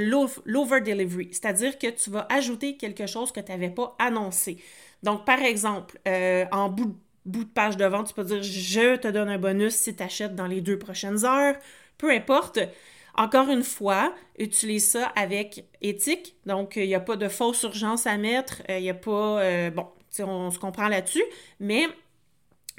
l'over-delivery, 0.45 1.29
c'est-à-dire 1.31 1.77
que 1.77 1.87
tu 1.87 2.09
vas 2.09 2.25
ajouter 2.29 2.77
quelque 2.77 3.05
chose 3.05 3.33
que 3.33 3.41
tu 3.41 3.51
n'avais 3.51 3.69
pas 3.69 3.95
annoncé. 3.99 4.57
Donc, 5.01 5.25
par 5.25 5.41
exemple, 5.41 5.99
euh, 6.07 6.45
en 6.53 6.69
bout 6.69 6.85
de 6.85 6.95
bout 7.25 7.43
de 7.43 7.49
page 7.49 7.77
de 7.77 7.85
vente, 7.85 8.07
tu 8.07 8.13
peux 8.13 8.23
dire 8.23 8.43
je 8.43 8.95
te 8.97 9.07
donne 9.07 9.29
un 9.29 9.37
bonus 9.37 9.75
si 9.75 9.95
tu 9.95 10.03
achètes 10.03 10.35
dans 10.35 10.47
les 10.47 10.61
deux 10.61 10.77
prochaines 10.77 11.25
heures. 11.25 11.55
Peu 11.97 12.11
importe. 12.11 12.59
Encore 13.15 13.49
une 13.49 13.63
fois, 13.63 14.15
utilise 14.39 14.89
ça 14.89 15.05
avec 15.15 15.65
éthique. 15.81 16.35
Donc, 16.47 16.77
il 16.77 16.87
n'y 16.87 16.95
a 16.95 16.99
pas 16.99 17.15
de 17.15 17.27
fausse 17.27 17.61
urgence 17.61 18.07
à 18.07 18.17
mettre. 18.17 18.63
Il 18.69 18.81
n'y 18.81 18.89
a 18.89 18.95
pas. 18.95 19.41
Euh, 19.41 19.69
bon, 19.69 19.87
on 20.19 20.49
se 20.49 20.57
comprend 20.57 20.87
là-dessus. 20.87 21.23
Mais 21.59 21.87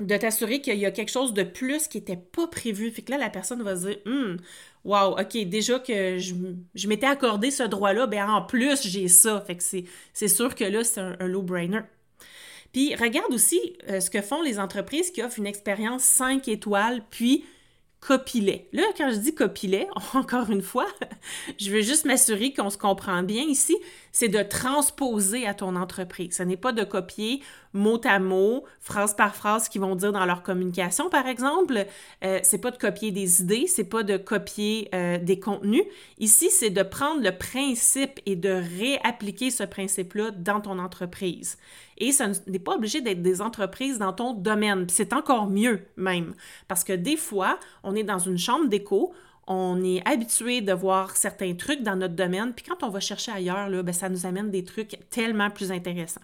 de 0.01 0.17
t'assurer 0.17 0.61
qu'il 0.61 0.77
y 0.77 0.87
a 0.87 0.91
quelque 0.91 1.11
chose 1.11 1.35
de 1.35 1.45
plus 1.45 1.87
qui 1.87 1.99
n'était 1.99 2.17
pas 2.17 2.49
prévu. 2.49 2.91
Fait 2.91 3.03
que 3.03 3.13
là, 3.13 3.19
la 3.19 3.31
personne 3.31 3.63
va 3.63 3.77
se 3.77 3.87
dire 3.87 3.99
Hum, 4.07 4.39
wow, 4.85 5.21
OK, 5.21 5.37
déjà 5.47 5.79
que 5.79 6.19
je, 6.19 6.89
m'étais 6.89 7.07
accordé 7.07 7.53
ce 7.53 7.63
droit-là, 7.63 8.09
ben 8.09 8.29
en 8.29 8.43
plus, 8.43 8.83
j'ai 8.89 9.07
ça. 9.07 9.41
Fait 9.41 9.57
que 9.57 9.63
c'est 9.63 10.29
sûr 10.29 10.55
que 10.57 10.65
là, 10.65 10.83
c'est 10.83 11.01
un, 11.01 11.17
un 11.21 11.29
low-brainer. 11.29 11.83
Puis 12.75 12.93
regarde 12.97 13.33
aussi 13.33 13.61
euh, 13.89 14.01
ce 14.01 14.11
que 14.11 14.21
font 14.21 14.43
les 14.43 14.59
entreprises 14.59 15.13
qui 15.13 15.23
offrent 15.23 15.39
une 15.39 15.47
expérience 15.47 16.03
5 16.03 16.49
étoiles, 16.49 17.03
puis 17.09 17.45
copie-les. 18.01 18.69
Là, 18.73 18.83
quand 18.99 19.13
je 19.13 19.17
dis 19.19 19.33
copie-les, 19.33 19.87
encore 20.15 20.51
une 20.51 20.61
fois, 20.61 20.87
je 21.61 21.71
veux 21.71 21.83
juste 21.83 22.05
m'assurer 22.05 22.53
qu'on 22.53 22.71
se 22.71 22.77
comprend 22.77 23.23
bien 23.23 23.45
ici, 23.45 23.77
c'est 24.15 24.29
de 24.29 24.43
transposer 24.43 25.45
à 25.47 25.55
ton 25.55 25.75
entreprise. 25.77 26.37
Ce 26.37 26.43
n'est 26.45 26.57
pas 26.57 26.73
de 26.73 26.85
copier 26.85 27.43
mot 27.75 28.01
à 28.05 28.21
mot, 28.21 28.65
phrase 28.81 29.15
par 29.15 29.35
phrase 29.35 29.69
qu'ils 29.69 29.81
vont 29.81 29.97
dire 29.97 30.13
dans 30.13 30.25
leur 30.25 30.45
communication, 30.45 31.11
par 31.11 31.27
exemple. 31.27 31.85
Euh, 32.25 32.39
c'est 32.45 32.59
pas 32.59 32.71
de 32.71 32.79
copier 32.79 33.11
des 33.11 33.43
idées, 33.43 33.67
c'est 33.67 33.85
pas 33.85 34.05
de 34.05 34.17
copier 34.17 34.89
euh, 34.95 35.19
des 35.19 35.41
contenus. 35.41 35.83
Ici, 36.21 36.49
c'est 36.51 36.71
de 36.71 36.85
prendre 36.85 37.23
le 37.23 37.37
principe 37.37 38.21
et 38.25 38.37
de 38.37 38.63
réappliquer 38.79 39.51
ce 39.51 39.65
principe-là 39.65 40.31
dans 40.31 40.61
ton 40.61 40.79
entreprise. 40.79 41.59
Et 41.99 42.13
ça 42.13 42.29
n'est 42.47 42.61
pas 42.61 42.77
obligé 42.77 43.01
d'être 43.01 43.23
des 43.23 43.41
entreprises 43.41 43.99
dans 43.99 44.13
ton 44.13 44.33
domaine. 44.33 44.87
C'est 44.89 45.13
encore 45.13 45.49
mieux 45.49 45.81
même, 45.97 46.35
parce 46.69 46.85
que 46.85 46.93
des 46.93 47.17
fois, 47.17 47.59
on 47.83 47.97
est 47.97 48.05
dans 48.05 48.19
une 48.19 48.39
chambre 48.39 48.69
d'écho, 48.69 49.13
on 49.47 49.83
est 49.83 50.07
habitué 50.09 50.61
de 50.61 50.73
voir 50.73 51.17
certains 51.17 51.55
trucs 51.55 51.83
dans 51.83 51.97
notre 51.97 52.15
domaine, 52.15 52.53
puis 52.55 52.65
quand 52.65 52.87
on 52.87 52.91
va 52.91 53.01
chercher 53.01 53.33
ailleurs, 53.33 53.69
là, 53.69 53.83
ben, 53.83 53.93
ça 53.93 54.09
nous 54.09 54.27
amène 54.27 54.51
des 54.51 54.65
trucs 54.65 54.99
tellement 55.11 55.51
plus 55.51 55.71
intéressants. 55.71 56.23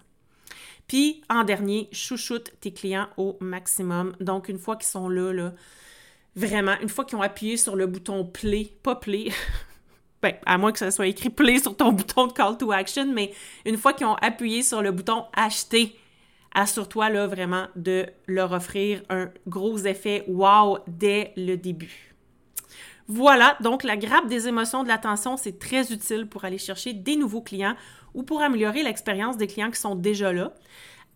Puis, 0.87 1.21
en 1.29 1.43
dernier, 1.43 1.87
chouchoute 1.91 2.51
tes 2.59 2.73
clients 2.73 3.07
au 3.17 3.37
maximum. 3.39 4.13
Donc, 4.19 4.49
une 4.49 4.57
fois 4.57 4.75
qu'ils 4.75 4.87
sont 4.87 5.07
là, 5.07 5.51
vraiment, 6.35 6.75
une 6.81 6.89
fois 6.89 7.05
qu'ils 7.05 7.17
ont 7.17 7.21
appuyé 7.21 7.57
sur 7.57 7.75
le 7.75 7.87
bouton 7.87 8.25
play, 8.25 8.71
pas 8.83 8.95
play, 8.95 9.29
ben, 10.21 10.33
à 10.45 10.57
moins 10.57 10.71
que 10.71 10.79
ça 10.79 10.91
soit 10.91 11.07
écrit 11.07 11.29
play 11.29 11.59
sur 11.59 11.77
ton 11.77 11.91
bouton 11.93 12.27
de 12.27 12.33
call 12.33 12.57
to 12.57 12.71
action, 12.71 13.11
mais 13.13 13.31
une 13.65 13.77
fois 13.77 13.93
qu'ils 13.93 14.07
ont 14.07 14.15
appuyé 14.15 14.63
sur 14.63 14.81
le 14.81 14.91
bouton 14.91 15.25
acheter, 15.33 15.95
assure-toi 16.53 17.09
là 17.09 17.27
vraiment 17.27 17.67
de 17.75 18.07
leur 18.27 18.51
offrir 18.51 19.01
un 19.09 19.29
gros 19.47 19.77
effet 19.77 20.25
wow 20.27 20.79
dès 20.87 21.31
le 21.37 21.55
début. 21.55 22.10
Voilà, 23.13 23.57
donc 23.59 23.83
la 23.83 23.97
grappe 23.97 24.29
des 24.29 24.47
émotions 24.47 24.83
de 24.83 24.87
l'attention, 24.87 25.35
c'est 25.35 25.59
très 25.59 25.91
utile 25.91 26.27
pour 26.27 26.45
aller 26.45 26.57
chercher 26.57 26.93
des 26.93 27.17
nouveaux 27.17 27.41
clients 27.41 27.75
ou 28.13 28.23
pour 28.23 28.41
améliorer 28.41 28.83
l'expérience 28.83 29.35
des 29.35 29.47
clients 29.47 29.69
qui 29.69 29.81
sont 29.81 29.95
déjà 29.95 30.31
là. 30.31 30.53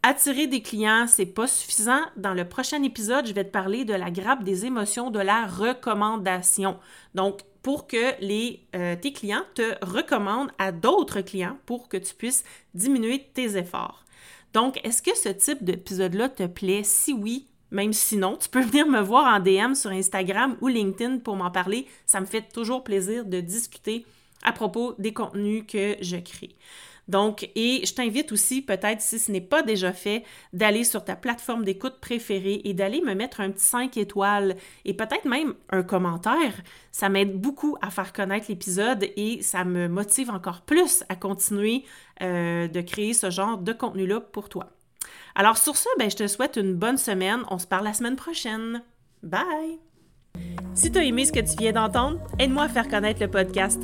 Attirer 0.03 0.47
des 0.47 0.61
clients, 0.61 1.05
c'est 1.07 1.25
pas 1.25 1.47
suffisant. 1.47 2.01
Dans 2.17 2.33
le 2.33 2.43
prochain 2.49 2.83
épisode, 2.83 3.25
je 3.27 3.33
vais 3.33 3.45
te 3.45 3.49
parler 3.49 3.85
de 3.85 3.93
la 3.93 4.11
grappe 4.11 4.43
des 4.43 4.65
émotions 4.65 5.09
de 5.09 5.21
la 5.21 5.45
recommandation. 5.45 6.77
Donc, 7.13 7.43
pour 7.61 7.87
que 7.87 8.19
les, 8.19 8.67
euh, 8.75 8.97
tes 8.97 9.13
clients 9.13 9.45
te 9.53 9.75
recommandent 9.81 10.51
à 10.57 10.73
d'autres 10.73 11.21
clients 11.21 11.57
pour 11.65 11.87
que 11.87 11.95
tu 11.95 12.13
puisses 12.13 12.43
diminuer 12.73 13.29
tes 13.33 13.55
efforts. 13.55 14.03
Donc, 14.51 14.81
est-ce 14.83 15.01
que 15.01 15.15
ce 15.15 15.29
type 15.29 15.63
d'épisode-là 15.63 16.27
te 16.27 16.45
plaît? 16.45 16.83
Si 16.83 17.13
oui, 17.13 17.47
même 17.75 17.93
sinon, 17.93 18.37
tu 18.37 18.49
peux 18.49 18.61
venir 18.65 18.87
me 18.87 19.01
voir 19.01 19.35
en 19.35 19.39
DM 19.39 19.75
sur 19.75 19.91
Instagram 19.91 20.55
ou 20.61 20.67
LinkedIn 20.67 21.19
pour 21.19 21.35
m'en 21.35 21.51
parler. 21.51 21.85
Ça 22.05 22.21
me 22.21 22.25
fait 22.25 22.41
toujours 22.53 22.83
plaisir 22.83 23.25
de 23.25 23.41
discuter 23.41 24.05
à 24.43 24.53
propos 24.53 24.95
des 24.97 25.13
contenus 25.13 25.65
que 25.67 25.97
je 26.01 26.17
crée. 26.17 26.55
Donc, 27.07 27.49
et 27.55 27.85
je 27.85 27.93
t'invite 27.93 28.31
aussi, 28.31 28.63
peut-être 28.63 29.01
si 29.01 29.19
ce 29.19 29.31
n'est 29.31 29.41
pas 29.41 29.61
déjà 29.61 29.93
fait, 29.93 30.23
d'aller 30.53 30.83
sur 30.83 31.03
ta 31.03 31.15
plateforme 31.15 31.63
d'écoute 31.63 31.99
préférée 32.01 32.61
et 32.63 32.73
d'aller 32.73 33.01
me 33.01 33.13
mettre 33.13 33.41
un 33.41 33.51
petit 33.51 33.65
5 33.65 33.97
étoiles 33.97 34.55
et 34.85 34.95
peut-être 34.95 35.25
même 35.25 35.53
un 35.69 35.83
commentaire. 35.83 36.53
Ça 36.91 37.09
m'aide 37.09 37.39
beaucoup 37.39 37.77
à 37.81 37.91
faire 37.91 38.11
connaître 38.11 38.47
l'épisode 38.49 39.03
et 39.17 39.41
ça 39.43 39.65
me 39.65 39.87
motive 39.87 40.31
encore 40.31 40.61
plus 40.61 41.03
à 41.09 41.15
continuer 41.15 41.83
euh, 42.21 42.67
de 42.67 42.81
créer 42.81 43.13
ce 43.13 43.29
genre 43.29 43.59
de 43.59 43.73
contenu-là 43.73 44.21
pour 44.21 44.49
toi. 44.49 44.71
Alors 45.35 45.57
sur 45.57 45.75
ce, 45.75 45.89
ben, 45.99 46.09
je 46.09 46.15
te 46.15 46.27
souhaite 46.27 46.55
une 46.55 46.73
bonne 46.73 46.97
semaine. 46.97 47.41
On 47.51 47.59
se 47.59 47.67
parle 47.67 47.83
la 47.83 47.93
semaine 47.93 48.15
prochaine. 48.15 48.81
Bye! 49.21 49.79
Si 50.73 50.91
tu 50.91 50.97
as 50.97 51.03
aimé 51.03 51.25
ce 51.25 51.33
que 51.33 51.39
tu 51.39 51.57
viens 51.57 51.73
d'entendre, 51.73 52.19
aide-moi 52.39 52.63
à 52.63 52.69
faire 52.69 52.87
connaître 52.87 53.21
le 53.21 53.29
podcast. 53.29 53.81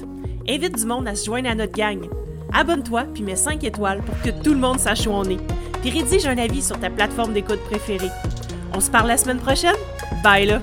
Invite 0.47 0.77
du 0.77 0.85
monde 0.85 1.07
à 1.07 1.15
se 1.15 1.25
joindre 1.25 1.49
à 1.49 1.55
notre 1.55 1.73
gang. 1.73 2.07
Abonne-toi 2.53 3.03
puis 3.13 3.23
mets 3.23 3.35
5 3.35 3.63
étoiles 3.63 4.01
pour 4.01 4.19
que 4.21 4.29
tout 4.43 4.53
le 4.53 4.59
monde 4.59 4.79
sache 4.79 5.07
où 5.07 5.11
on 5.11 5.25
est. 5.25 5.39
Puis 5.81 5.89
rédige 5.89 6.25
un 6.25 6.37
avis 6.37 6.61
sur 6.61 6.79
ta 6.79 6.89
plateforme 6.89 7.33
d'écoute 7.33 7.61
préférée. 7.69 8.09
On 8.73 8.79
se 8.79 8.89
parle 8.89 9.07
la 9.07 9.17
semaine 9.17 9.39
prochaine? 9.39 9.75
Bye 10.23 10.45
là! 10.45 10.61